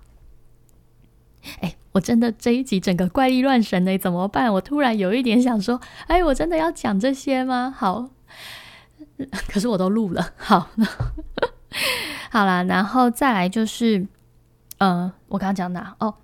[1.61, 4.53] 哎，我真的这一集整个怪力乱神的怎么办？
[4.53, 7.75] 我突然有一点想说，哎，我真的要讲这些吗？
[7.77, 8.11] 好，
[9.49, 10.69] 可是我都录了，好，
[12.31, 14.07] 好啦，然后再来就是。
[14.81, 15.97] 嗯，我刚刚讲哪？
[15.99, 16.15] 哦，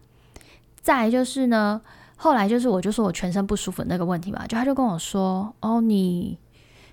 [0.80, 1.80] 再来就是呢，
[2.14, 6.38] 后来就是我就说我全身不舒服那个问题嘛，就他就跟我说，哦，你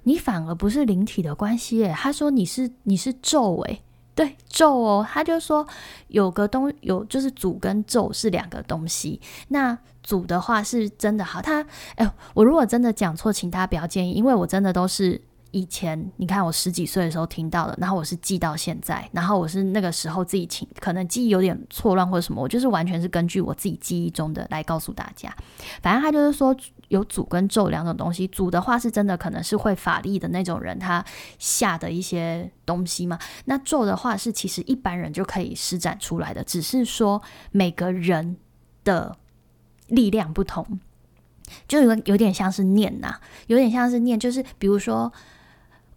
[0.02, 5.66] 你反而不是灵体的关系诶，他说你是你是咒诶，对咒哦，他就说
[6.08, 15.22] 有个东有就是主跟咒是两个东西，那主的话是真的好，他哎，我如果真的讲错，请大家不要介意，因为我真的都是。
[15.52, 25.36] 以前你看我十几岁的时候听到的，然后我是记到现在，然后我是那个时候自己请，可能记忆有点错乱或者什么，我就是完全是根据我自己记忆中的来告诉大家。
[25.82, 26.56] 反正他就是说
[26.88, 31.04] 有主跟咒两种东西，主的话是真的可能是会法力的那种人他
[31.38, 38.38] 下的一些东西嘛，那咒的话是其实一般人就可以施展出来的，只是说每个人
[38.86, 39.18] 的
[39.88, 40.80] 力量不同，
[41.68, 43.16] 就有有点像是念呐，
[43.48, 45.12] 有点像是念，就是比如说。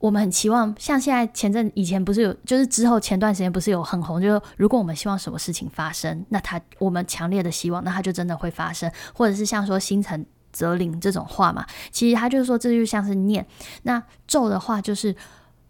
[0.05, 13.47] 我们很期望，像现在前阵以前不是有，就是之后前段时间不是有很红，就是如果我们希望什么事情发生，那他我们强烈的希望，那他就真的会发生，或者是像说心诚则灵这种话嘛，其实他就是说这就像是念，
[13.85, 15.17] 那咒的话就是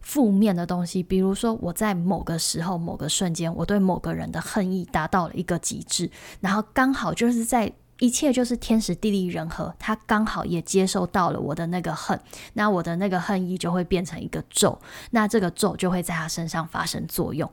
[0.01, 7.73] 负面的东西，比如说我在某个时候某个瞬间，我对某个人的恨意达到了一个极致，然后刚好就是在。
[7.99, 12.19] 一切就是天时地利人和，他刚好也接受到了我的那个恨，
[12.55, 14.79] 那我的那个恨意就会变成一个咒，
[15.11, 17.51] 那这个咒就会在他身上发生作用，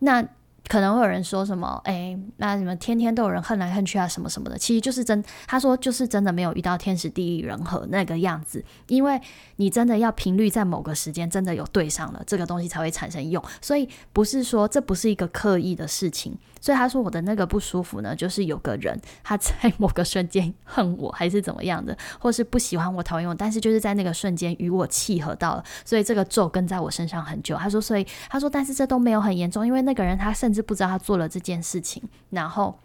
[0.00, 0.26] 那。
[0.66, 1.80] 可能会有人说什么？
[1.84, 5.24] 哎，那你们天天都有人恨来恨去啊，什么什么的，其实就是真。
[5.46, 9.18] 他说就是真的没有遇到天时地利人和那个样子，因为
[9.56, 13.42] 你真的要频率在某个时间真的有对上了，这个东西才会产生用。
[13.62, 16.36] 所以不是说这不是一个刻意的事情。
[16.60, 27.56] 所以他说我的那个不舒服呢，就是有个人他在某个瞬间恨我，还是怎么样的，或是不喜欢我、讨厌我，但是就是在那个瞬间与我契合到了，所以这个咒跟在我身上很久。
[27.56, 30.58] 他说，所以他说，但是这都没有很严重，因为那个人他甚至。
[30.68, 32.78] 不知道他做了这件事情，然后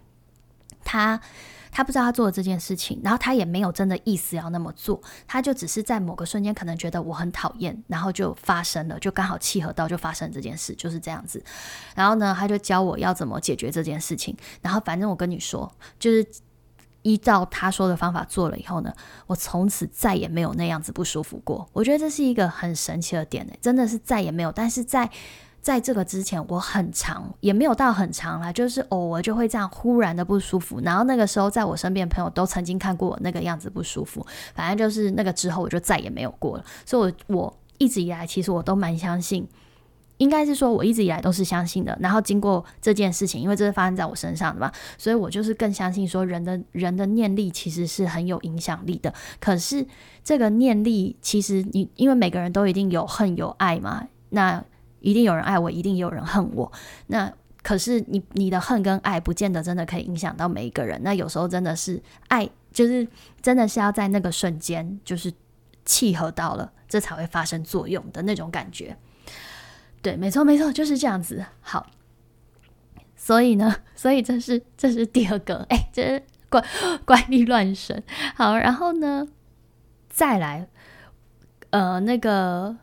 [0.86, 1.20] 他
[1.74, 11.44] 他不知道他做了这件事情，然后他也没有真的意思要那么做，他就只是在某个瞬间可能觉得我很讨厌，然后就发生了，就刚好契合到就发生这件事，就是这样子。
[11.96, 14.38] 然后呢，他就教我要怎么解决这件事情。
[14.62, 16.26] 然后反正我跟你说，就是
[17.02, 18.94] 依照他说的方法做了以后呢，
[19.28, 21.68] 我从此再也没有那样子不舒服过。
[21.74, 24.52] 我觉得这是一个很神奇的点呢，真的是再也没有。
[24.52, 25.10] 但是在
[25.64, 30.82] 在这个之前，我很长也没有到很长啦，就是偶尔就会这样忽然的不舒服。
[30.82, 34.28] 然后那个时候，在我身边朋友都曾经看过我那个样子不舒服。
[34.54, 36.66] 反正就是那个之后，我就再也没有过了。
[36.86, 39.48] 所以，我我一直以来其实我都蛮相信，
[40.18, 41.98] 应该是说我一直以来都是相信的。
[42.02, 49.14] 然后经过这件事情，因为这是发生在我身上的嘛，所以我就是更相信说人的人的念力其实是很有影响力的。
[49.40, 49.88] 可是
[50.26, 54.62] 这个念力，其实你因为每个人都一定有恨有爱嘛，那。
[55.04, 56.72] 一定有人爱我，一定有人恨我。
[57.08, 61.00] 那可是你你的恨跟爱，不见得真的可以影响到每一个人。
[61.04, 63.08] 那有时候真的是爱，就是
[63.42, 65.32] 真的是要在那个瞬间，就是
[65.86, 68.98] 契合到了，这才会发生作用的那种感觉。
[70.02, 71.46] 对，没错没错，就是这样子。
[71.62, 71.88] 好，
[73.16, 76.64] 所以呢， 所以这是这是第二个，哎，这是怪
[77.06, 78.04] 怪力乱神。
[78.36, 79.28] 好，然后呢，
[80.10, 80.68] 再来，
[81.70, 82.76] 呃，那个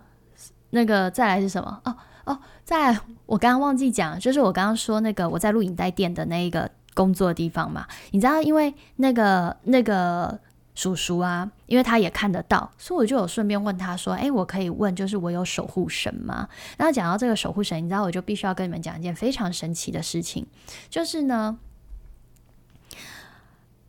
[0.71, 1.81] 那个再来是什么？
[1.85, 1.97] 哦。
[2.31, 10.39] 哦，在我刚刚忘记讲，就是我刚刚说那个我在录影带店的那一个工作地方嘛，你知道，因为那个那个
[10.77, 20.47] 叔叔啊，因为他也看得到，所以我就有顺便问他说：“哎，我可以问，就是我有守护神吗？”然后讲到这个守护神，你知道，我就必须要跟你们讲一件非常神奇的事情，
[20.89, 21.59] 就是呢，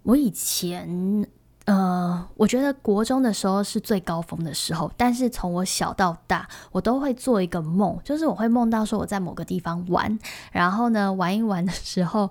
[0.03, 1.27] 我以前。
[1.71, 10.19] 呃，我觉得国中的时候是最高峰的时候，但是从我小到大，我都会做一个梦，就是我会梦到说我在某个地方玩，
[10.51, 12.29] 然后呢玩一玩的时候，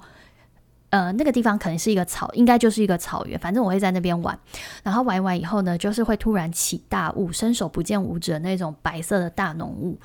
[0.91, 3.39] 呃，那个地方可能是一个草，应该就是一个草原。
[3.39, 4.39] 反正我会在那边玩，
[4.83, 9.99] 然后玩完以后呢，就是会突然起大雾，伸手不见五指的那种白色的大浓雾，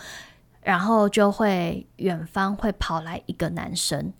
[0.61, 4.13] 然后就会远方会跑来一个男生，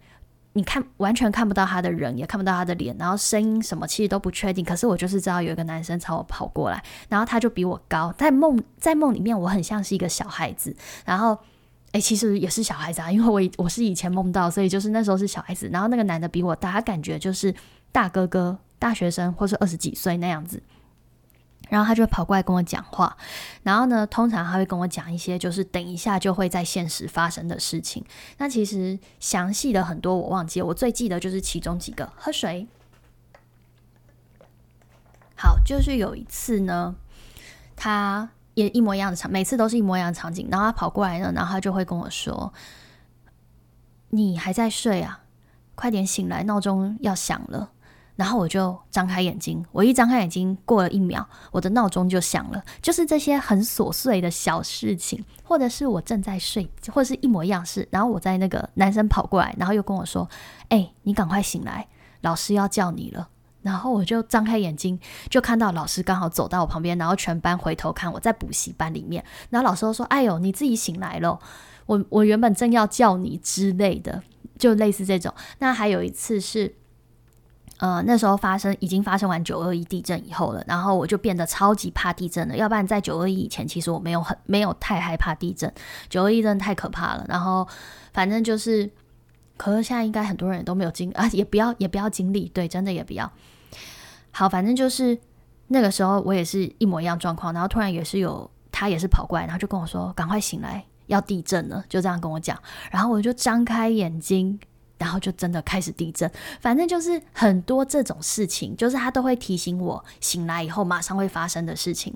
[0.56, 4.66] 你看完全看不到他的人，也看不到他的脸，然后声音什么其实都不确定。
[4.66, 11.38] 可是我就是知道有一个男生朝我跑过来，然后他就比我高，在梦在梦里面我很像是一个小孩子，然后。
[11.92, 15.70] 哎，其实也是小孩子啊，因为我我是以前梦到，所以就是那时候是小孩子。
[15.72, 17.56] 然后那个男的比我大，他感觉就是
[17.94, 20.62] 大哥哥、大学生，或是二十几岁那样子。
[21.70, 23.16] 然后他就跑过来跟我讲话。
[23.64, 28.04] 然后呢，通常他会跟我讲一些，就是等一下就会在现实发生的事情。
[28.38, 32.12] 那其实详细的很多我忘记，我最记得就是其中几个。
[32.16, 32.68] 喝水。
[35.36, 36.96] 好，就是有一次呢，
[37.76, 38.30] 他。
[38.56, 40.48] 也一模一样的场，每次都是一模一样的场景。
[40.50, 42.54] 然后他跑过来呢，然后他就会跟我说
[44.12, 45.24] ：“你还在睡啊？
[45.76, 47.72] 快点醒来，闹钟要响了。”
[48.16, 52.64] 然后我就张开眼睛，我一张开眼睛，过了一秒，我的闹钟就响了。
[52.82, 57.88] 就是这些很琐碎的小事情，或者是我正在睡，或者是一模一样事。
[57.92, 60.30] 然后我在那个男生跑过来，然后又跟我说
[60.70, 61.88] ：“哎，你赶快醒来，
[62.22, 63.28] 老师要叫你了。”
[63.62, 69.26] 然后我就张开眼睛，就看到老师刚好走到我旁边，然后全班回头看我在补习班里面。
[69.50, 71.40] 然后老师说：“哎呦，你自己醒来了，
[71.88, 74.22] 我我原本正要叫你之类的，
[74.60, 76.76] 就类似这种。”那还有一次是，
[77.78, 82.56] 呃，那时候发生已经发生完九二一地震以后了，然后我就变得超级怕地震了。
[82.56, 85.72] 要不然在九二一以前，其实我没有很没有太害怕地震，
[86.10, 87.26] 九二一真的太可怕了。
[87.28, 87.68] 然后
[88.14, 88.90] 反正就是，
[89.58, 93.30] 可是现在应该很多人都没有经 啊，也不要也不要经历，对，真的也不要。
[94.32, 95.20] 好，反正就是
[95.68, 102.58] 那个时候，我也是一模一样状况，然后突然也是有他也是跑过来，然后就跟我说：“赶快醒来，要地震了。”就这样跟我讲，
[102.92, 104.60] 然后我就张开眼睛，
[105.06, 106.30] 然后就真的开始地震。
[106.60, 112.16] 反正就是很多这种事情，就是他都会提醒我醒来以后马上会发生的事情。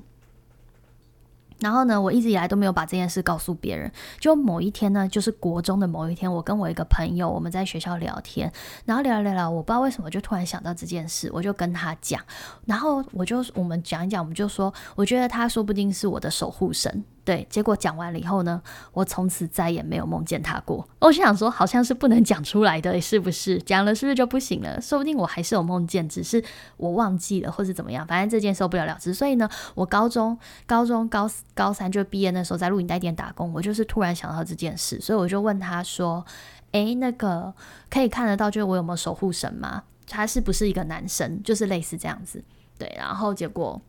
[1.59, 3.91] 然后呢，我一直以来都没有把这件事告诉别人。
[4.17, 8.49] 就某一天呢，就是国中的某一天，我跟我一个朋友，我们在学校聊天，
[8.85, 12.23] 然后聊聊聊，我不知道为什么就突然想到这件事，我就跟他讲，
[12.65, 17.03] 然后我就我们讲一讲，我们就说，我觉得他说不定是我的守护神。
[17.29, 18.59] 对，结果讲完了以后呢，
[18.91, 20.89] 我从此再也没有梦见他过。
[20.97, 23.59] 我想说，好像是不能讲出来的，是不是？
[23.59, 24.81] 讲了是不是就不行了？
[24.81, 26.43] 说不定我还是有梦见，只是
[26.77, 28.03] 我忘记了，或是怎么样。
[28.07, 29.13] 反正这件事不了了之。
[29.13, 36.25] 所以呢，我高中、高中、高高三就毕业那时候，在录影带店打工，我就是突然想到这件事，所以我就问他说
[36.73, 37.53] ：“诶，那个
[37.91, 39.83] 可以看得到，就是我有没有守护神吗？
[40.07, 41.43] 他是不是一个男生？
[41.43, 42.43] 就是类似这样子。”
[42.79, 43.79] 对，然后结果。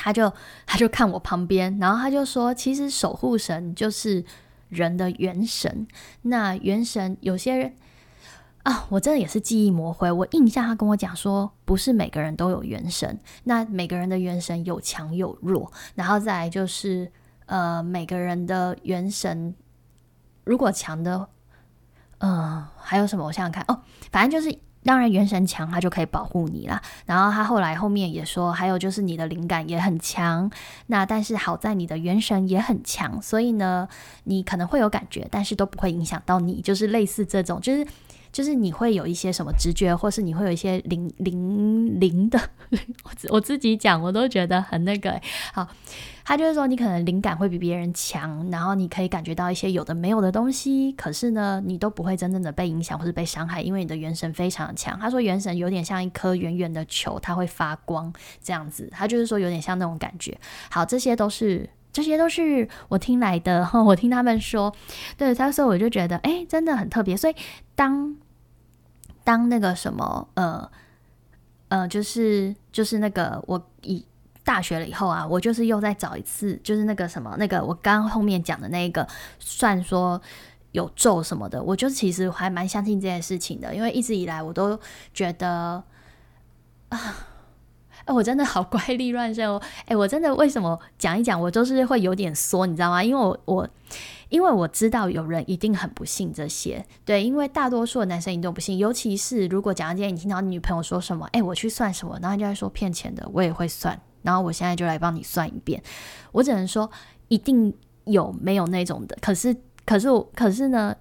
[0.00, 0.32] 他就
[0.64, 4.24] 他就看我旁边，然后他就说：“其实守护神就是
[4.68, 5.88] 人的元神。
[6.22, 7.74] 那元神有些人
[8.62, 10.06] 啊，我真的也是记忆模糊。
[10.06, 13.18] 我印象他跟我讲说，不是每个人都有元神。
[13.42, 17.10] 那每个人的元神有强有弱，然后再来就是
[17.46, 19.52] 呃，每个人的元神
[20.44, 21.28] 如果强的，
[22.18, 23.26] 嗯，还有什么？
[23.26, 23.82] 我想想看哦，
[24.12, 26.80] 反正就是。”当然，元神强，他就可以保护你了。
[27.04, 30.50] 然后他后来后面也说，还有就是你的灵感也很强。
[30.86, 33.86] 那但是好在你的元神也很强，所以呢，
[34.24, 36.62] 你可能会有感觉，但是都不会影响到你。
[36.62, 37.86] 就是类似这种，就是
[38.32, 42.38] 就是你会有一些什么直觉，或是你会有一些灵灵灵的。
[43.04, 45.20] 我我自己讲，我都觉得很那个。
[45.52, 45.68] 好。
[46.24, 54.98] 他就是说，你可能灵感会比别人强，然后你可以感觉到一些有的没有的东西，可是呢，你都不会真正的被影响或是被伤害，因为你的元神非常强。
[55.00, 58.12] 他说，元神有点像一颗圆圆的球，它会发光
[58.42, 58.86] 这样子。
[58.92, 60.38] 他就是说，有点像那种感觉。
[60.70, 61.66] 好，这些都是
[61.98, 64.72] 这些都是我听来的， 我听他们说。
[65.16, 67.16] 对，他说我就觉得，哎，真的很特别。
[67.16, 67.34] 所以
[67.74, 68.16] 当
[69.24, 70.70] 当那个什么，呃
[71.70, 74.04] 呃，就是就是那个我以。
[74.44, 79.06] 大学了以后啊，我就是又再找一次，就是那个什么，那个我刚后面讲的那个，
[79.38, 80.18] 算说
[80.72, 84.80] 有咒什么的，我就其实还蛮相信这件事情的，因为一直以来我都
[85.12, 85.84] 觉得
[86.88, 86.98] 啊，
[88.08, 93.04] 哎，我真的好怪力乱神哦，哎，我真的为什么讲一讲，我就是会有点缩，你知道吗？
[93.04, 93.68] 因为我我
[94.30, 104.00] 因为我知道有人一定很不信这些，对，因为大多数的男生一定都不信，尤其是如果讲今天你听到你女朋友说什么，哎，我去算什么，然后就在说骗钱的，我也会算。
[104.22, 105.82] 然后我现在就来帮你算一遍，
[106.32, 106.90] 我只能说
[107.28, 107.72] 一定
[108.04, 110.94] 有没有那种的，可是可是我可是呢，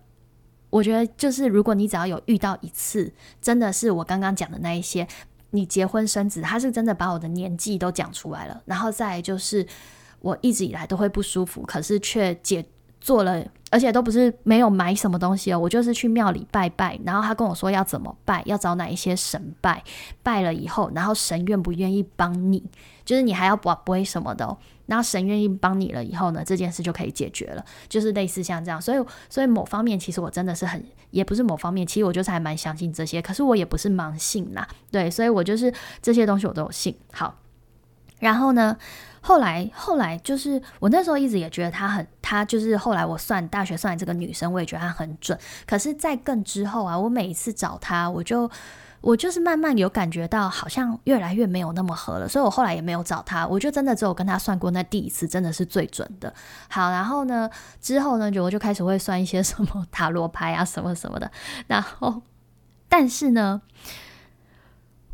[0.70, 5.08] 我觉得就是如果你只要有遇到一次，真的是我刚刚讲的那一些，
[5.52, 9.65] 你结婚生子，他是真的把我的年纪都讲出来了，然后再就是
[10.19, 12.65] 我一直以来都会不舒服，可是却解
[13.00, 19.83] 做了而且都不是没有买什么东西哦，我就是去庙里拜拜，然后他跟我说要怎么拜，要找哪一些神拜，
[20.23, 22.63] 拜了以后，然后神愿不愿意帮你，
[23.08, 36.94] 就是你还要不不会什么的，哦，然后神愿意帮你了以后呢，这件事就可以解决了，就是类似像这样，所以所以某方面其实我真的是很，也不是某方面，其实我就是还蛮相信这些，可是我也不是盲信啦，对，所以我就是这些东西我都有信。
[37.14, 37.40] 好，
[38.20, 38.78] 然后呢？
[39.20, 45.38] 后来，后来就是我那时候一直也觉得她很，她就是后来我算大学算这个女生，我也觉得她很准。
[45.66, 48.50] 可是，在更之后啊，我每一次找她，我就
[49.02, 53.48] 我就是慢慢有感觉到好像越来越没有那么合了，所以我后来也没有找他。
[53.48, 56.33] 我就真的只有跟他算过那第一次，真的是最准的。
[56.69, 57.50] 好，然后呢，
[57.81, 61.31] 之后呢，就我就开始会算一些什么塔罗牌啊，什么什么的。
[61.67, 62.21] 然后，
[62.89, 63.62] 但是呢。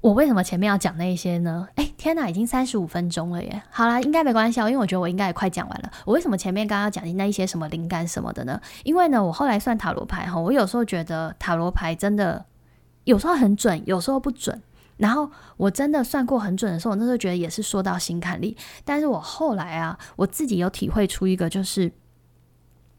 [0.04, 1.66] 我为什么前面要讲那些呢？
[1.76, 3.64] 哎，天哪，已经三十五分钟了耶！
[3.70, 5.90] 好啦，应该没关系哦，因为我觉得我应该也快讲完了。
[6.04, 8.60] 我为什么前面刚刚讲的那一些什么灵感什么的呢？
[8.84, 12.46] 因为呢，我后来算塔罗牌哈，我有时候觉得塔罗牌真的
[13.04, 14.62] 有时候很准，有时候不准。
[14.98, 18.56] 然后我真的算过很准的时候，我那时候觉得也是说到心坎里。
[18.86, 21.92] 但是我后来啊，我自己有体会出一个，就是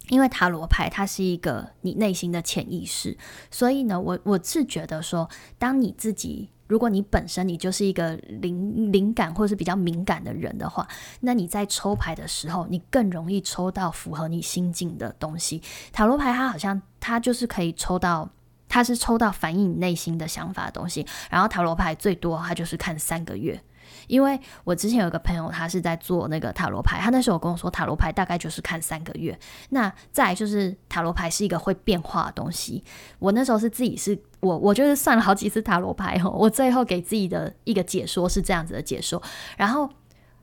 [0.09, 3.17] 因为塔罗牌它是一个你内心的潜意识，
[3.51, 5.29] 所以呢，我我是觉得说，
[5.59, 6.51] 当你自己。
[6.67, 10.89] 如果你本身你就是一个灵灵感或者是比较敏感的人的话，
[11.21, 15.63] 那你在抽牌的时候，你更容易抽到符合你心境的东西。
[15.93, 18.31] 塔罗牌它好像它就是可以抽到，
[18.75, 21.07] 他是抽到反映你内心的想法的东西。
[21.31, 23.63] 然后塔罗牌最多他就是看三个月。
[24.09, 29.39] 因为我之前有个朋友，他是在做那个塔罗牌，他那时候跟我说，塔罗牌大概就是看三个月。
[29.69, 32.83] 那再就是塔罗牌是一个会变化的东西。
[33.21, 39.23] 我那时候是自己是我，我就是算了好几次塔罗牌哦，我最后给自己的一个解说是这样子的解说。
[39.57, 39.89] 然后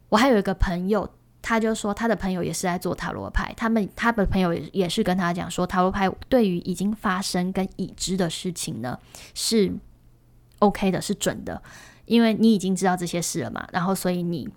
[0.07, 1.09] 我还有一个朋友，
[1.41, 8.97] 他就说他的朋友也是在做塔罗牌，他们他的朋友也是跟他讲说，塔罗牌对于已经发生跟已知的事情呢
[9.33, 9.73] 是
[10.59, 11.61] OK 的，是准的。
[12.05, 14.49] 因为你已经知道这些事了嘛，然后所以你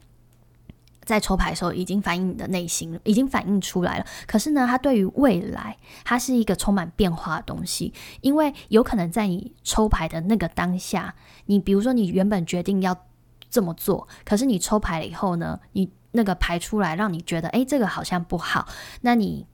[1.05, 4.07] 在抽牌的时候已经反映你的内心，已经反映出来了。
[4.27, 7.93] 可是呢，它对于未来，它是一个充满变化的东西。
[8.23, 11.15] 因为有可能在你抽牌的那个当下，
[11.47, 13.07] 你比如说你原本决定要
[13.49, 18.67] 这么做，可是你抽牌了以后呢，你那个排出来让你觉得，哎，这个好像不好，
[19.03, 19.47] 那你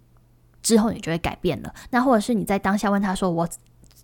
[0.62, 1.74] 之后你就会改变了。
[1.90, 3.48] 那或者是你在当下问他说，我。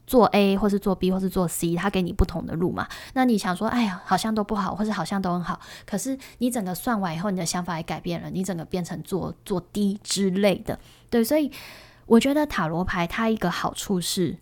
[0.08, 2.86] 做 A 或是做 B 或是做 C，他给你不同的路嘛？
[3.14, 5.58] 那你想说，哎呀，好像都不好，或者好像都很好。
[5.84, 10.78] 可是你整个算完以后，你的想法也改变了，你整个变成做做 D 之类的。
[11.10, 11.50] 对，所以
[12.06, 14.38] 我觉得塔罗牌它一个好处是，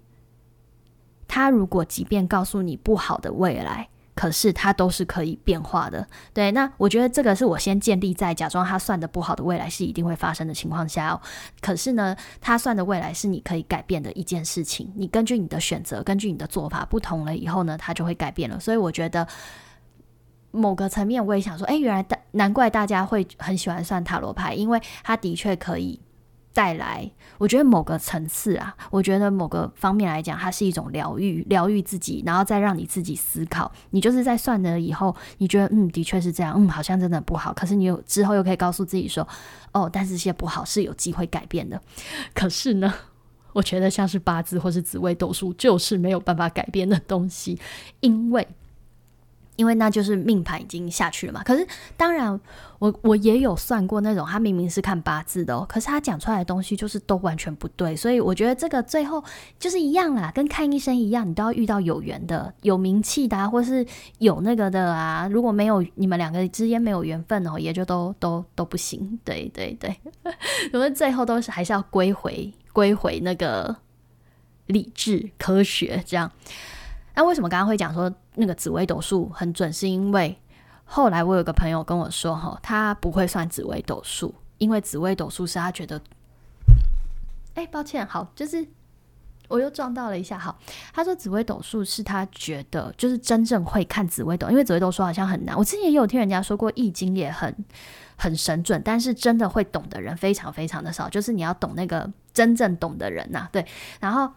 [1.27, 3.89] 它如果即便告诉你不好的未来。
[4.15, 6.53] 可是它都是可以变化的，对。
[6.53, 11.21] 那我觉得这个是我先建立在假装他算的不好的未来是一定会发生的情况下哦。
[11.61, 14.93] 可是呢，他算的未来是你可以改变的一件事情。
[14.95, 18.61] 你根据你的选择，根据你的做法不同了以后呢，它就会改变了。
[18.61, 19.27] 所以我觉得
[20.53, 26.01] 某个层面，我也想说，哎，原来大难怪大家会很喜欢算塔罗牌，因为它的确可以。
[26.55, 33.71] 带来，我觉得某个层次啊，我觉得某个方面来讲，它是一种疗愈，疗愈自己，然后再让你自己思考。
[33.91, 37.53] 你就是在算了以后，你觉得嗯，的确是这样，嗯，好像真的不好。
[37.53, 39.27] 可是你有之后又可以告诉自己说，
[39.73, 41.79] 哦，但是这些不好是有机会改变的。
[42.33, 42.95] 可是呢，
[43.53, 47.59] 我觉得像是八字或是紫微斗数，就是没有办法改变的东西，
[48.01, 48.47] 因为。
[49.57, 51.43] 因为那就是命盘已经下去了嘛。
[51.43, 52.39] 可是当然，
[52.79, 57.95] 我我也有算过那种，他明明是看八字的哦，可是他讲出来的东西就是都完全不对。
[57.95, 59.23] 所以我觉得这个最后
[59.59, 63.87] 就是一样啦，跟看医生一样，你都要遇到有缘的、有名气的啊，或是
[64.19, 65.29] 有那个的啊。
[65.31, 69.19] 如果没有你们两个之间没有缘分哦，也就都都都不行。
[69.25, 69.97] 对对对，
[70.73, 73.77] 我们最后都是还是要归回归回那个
[74.67, 76.31] 理智科学这样。
[77.15, 78.13] 那为什么刚刚会讲说？
[78.35, 80.37] 那个紫微斗数很准，是因为
[80.85, 86.01] 后来我有个朋友跟我说，哈，他不会算紫微斗数，因为紫微斗数是他觉得，
[87.55, 88.66] 哎，抱歉，好，就是
[89.49, 90.59] 我又撞到了一下，好，
[90.93, 97.55] 他说紫微斗数是他觉得就是真正会看紫微斗，因为紫微斗数好像很难，我之前也有听人家说过易经也很
[98.16, 103.64] 很神准，但是真的会懂的人非常非常的少，就是你要懂那个真正懂的人呐，对，
[104.01, 104.30] 然后。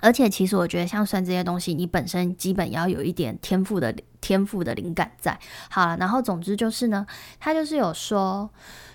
[0.00, 5.38] 而且，其实我觉得像算这些东西，你本身基本要有一点天赋的天赋的灵感在。
[5.70, 7.06] 好了，然后总之就是呢，
[7.38, 8.48] 他就是有说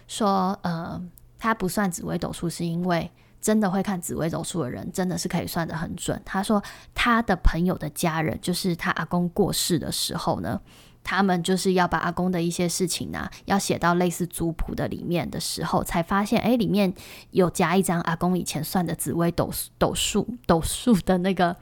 [0.07, 1.01] 说，呃，
[1.37, 3.09] 他不算紫微斗数，是因为
[3.41, 6.21] 真的会看紫微斗数的人，真的是可以算得很准。
[6.23, 10.59] 他说他的朋友的家人，就是他阿公过世的时候呢，
[11.03, 16.93] 他们就是要把阿公的一些事情呢，要写到类似族谱的里面的时候，才发现，哎，里面
[17.31, 21.55] 有夹一张阿公以前算的紫微斗斗数斗数的那个。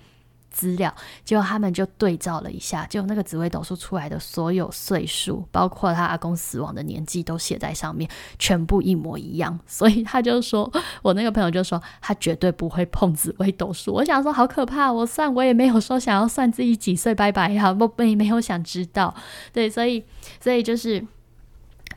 [0.52, 0.94] 资料，
[1.24, 9.58] 结果他们就对照了一下，就那个紫微斗数出来的所有岁数，包括他阿公死亡的年纪，都写在上面，全部一模一样。
[9.66, 10.70] 所以他就说，
[11.02, 13.94] 我那个朋友就说，他绝对不会碰紫微斗数。
[13.94, 14.92] 我想说，好可怕！
[14.92, 19.16] 我算我也没有说想要算自己几岁拜拜呀，不没没有想知道。
[19.54, 20.04] 对，所以
[20.42, 21.06] 所以就是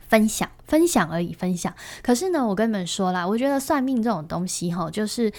[0.07, 1.73] 分享分享而已，分享。
[2.01, 5.31] 可是呢，我跟你们说啦，我觉得算命这种东西哈，就是。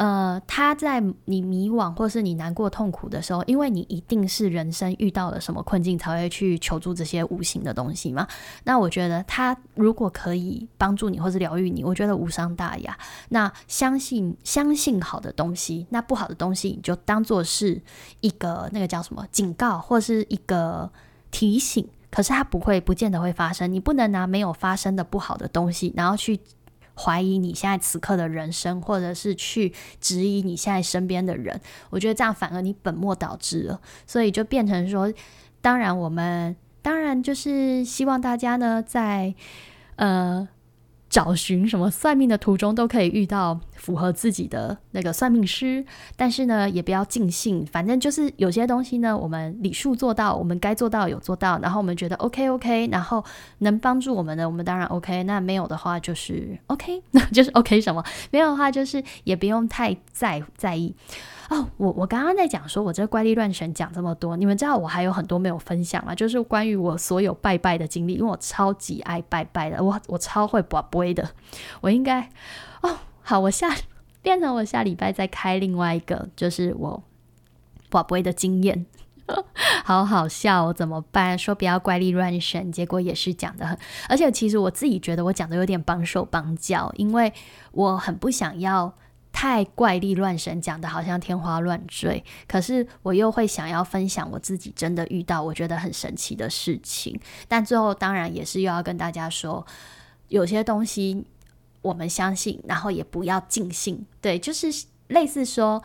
[0.00, 8.26] 呃，他在你迷惘或是你难过痛苦的时候，因为你一定是人生遇到了什么困境，才会去求助这些无形的东西嘛。
[8.64, 12.96] 那我觉得他如果可以帮助你或是疗愈你，我觉得无伤大雅。
[13.28, 17.78] 那相信相信好的东西，那不好的东西你就当做是
[18.22, 20.90] 一个那个叫什么警告或是一个
[21.30, 21.86] 提醒。
[22.10, 26.40] 可是它不会不见得会发生，你不能拿没有发生的不好的东西，然后去。
[27.00, 35.10] 怀疑你现在此刻的人生，或者是去质疑你现在身边的人，我觉得这样反而你本末倒置了，所以就变成说，
[35.62, 39.34] 当然我们当然就是希望大家呢，在
[39.96, 40.46] 呃。
[41.10, 45.84] 找寻什么算命的途中都可以遇到符合自己的那个算命师，
[46.16, 47.66] 但是呢，也不要尽兴。
[47.66, 53.24] 反正就是有些东西呢，我们礼数做到，我们该做到有做到，然后我们觉得 OK OK，然后
[53.58, 55.24] 能帮助我们的，我们当然 OK。
[55.24, 58.04] 那没有的话就是 OK，那 就是 OK 什么？
[58.30, 60.94] 没有的话就是也不用太在在意。
[61.50, 71.28] 哦，我我刚刚在讲说，我这怪力乱神讲这么多，你们知道我还有很多没有分享吗，就是关于我所有拜拜的经历，因为我超级爱拜拜的，我我超会卜龟的，
[71.80, 72.20] 我应该
[72.82, 73.74] 哦，好，我下
[74.22, 77.02] 变成我下礼拜再开另外一个，就是我
[77.88, 78.86] 卜龟的经验，
[79.84, 81.36] 好好笑，怎么办？
[81.36, 83.76] 说不要怪力乱神，结果也是讲的很，
[84.08, 87.32] 而且其实我自己觉得我讲的有点绑手绑脚，因为
[87.72, 88.94] 我很不想要。
[89.32, 97.18] 太怪力乱神，讲的好像天花乱坠，可是我又会想要分享我自己真的遇到我觉得很神奇的事情，
[97.48, 99.64] 但最后当然也是又要跟大家说，
[100.28, 101.24] 有些东西
[101.80, 104.66] 我们相信，然后也不要尽信，对，就是
[105.08, 105.82] 类似说，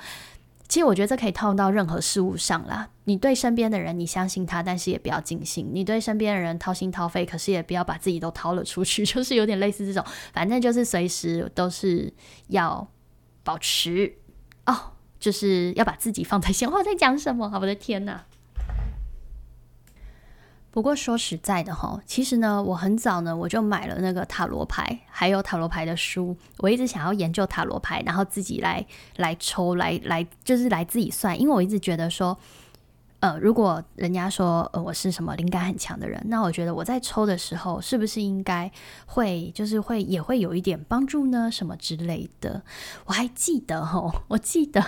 [0.68, 2.90] 其实我觉得这可以套用到任何事物上啦。
[3.06, 12.12] 你对身边的人，你相信他，但是也不要尽信；你对身边的人掏心掏肺，可是也不要把自己都掏了出去， 就是有点类似这种，反正就是随时都是
[12.48, 12.86] 要。
[13.46, 14.18] 保持
[14.66, 16.70] 哦，就是要把自己放在先。
[16.70, 17.50] 我在讲什么？
[17.62, 18.26] 我的天哪！
[20.72, 26.36] 不过说实在的哈，其实呢，我很早呢我就买了那个塔罗牌，还有塔罗牌的书。
[26.58, 28.86] 我一直想要研究塔罗牌，然后自己来
[29.16, 32.38] 来抽，来来就是来自己算，因为我一直觉得说。
[33.26, 38.72] 呃，如果人家说呃我是什么灵感很强的人，那我觉得我在抽的时候是不是应该
[39.08, 41.50] 会就是会也会有一点帮助呢？
[41.50, 42.62] 什么之类的？
[43.06, 44.84] 我还记得哈， 我记得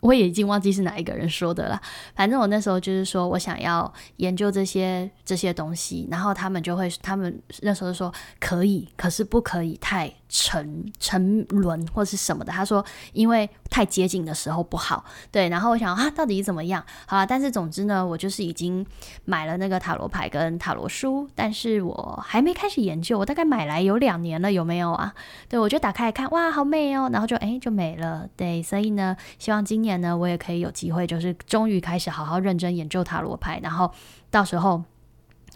[0.00, 1.80] 我也已经忘记是哪一个人说的了。
[2.16, 10.12] 反正我那时候就是说我想要研究这些这些东西，然后他们就会他们那时候说可以，可是不可以太。
[10.28, 15.48] 沉沉沦或是什么的，他说因为太接近的时候不好，对。
[15.48, 16.84] 然后我想啊，到底怎么样？
[17.06, 18.84] 好了，但是总之呢，我就是已经
[19.24, 23.18] 买了那个塔罗牌跟塔罗书，但是我还没开始研究。
[23.18, 25.14] 我大概买来有两年了，有没有啊？
[25.48, 28.28] 对，我就打开看，哇，好美哦，然后就哎就没了。
[28.36, 33.92] 对，所以呢，希望今年呢，我也可以有机会，就是终于开始好好认真研究塔罗牌，然后
[34.30, 34.82] 到时候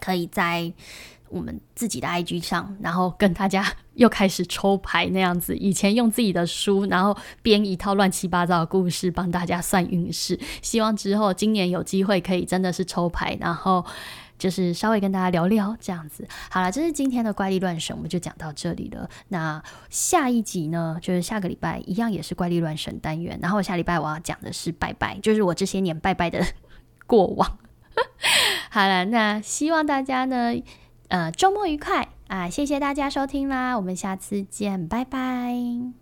[0.01, 0.73] 可以在。
[1.31, 3.65] 我们自己的 IG 上，然后跟大家
[3.95, 5.57] 又开始抽牌那样子。
[5.57, 10.39] 以前用自己的书，然后编一套乱七八糟的故事，帮大家算运势。
[10.61, 13.85] 希望之后今年有机会可以真的是抽牌，然后
[14.39, 16.27] 就是稍微跟大家聊聊这样子。
[16.51, 19.09] 好了，这是今天的怪力乱神，我们就讲到这里了。
[19.29, 23.39] 那下一集呢，就是下个礼拜一样也是怪力乱神单元。
[23.43, 26.43] 然后下礼拜我要讲的是拜拜，就是我这些年拜拜的
[27.07, 27.59] 过往。
[28.71, 30.55] 好了，那希望大家呢。
[31.11, 32.49] 呃，周末愉快啊！
[32.49, 36.00] 谢谢大家收听啦，我们下次见，拜拜。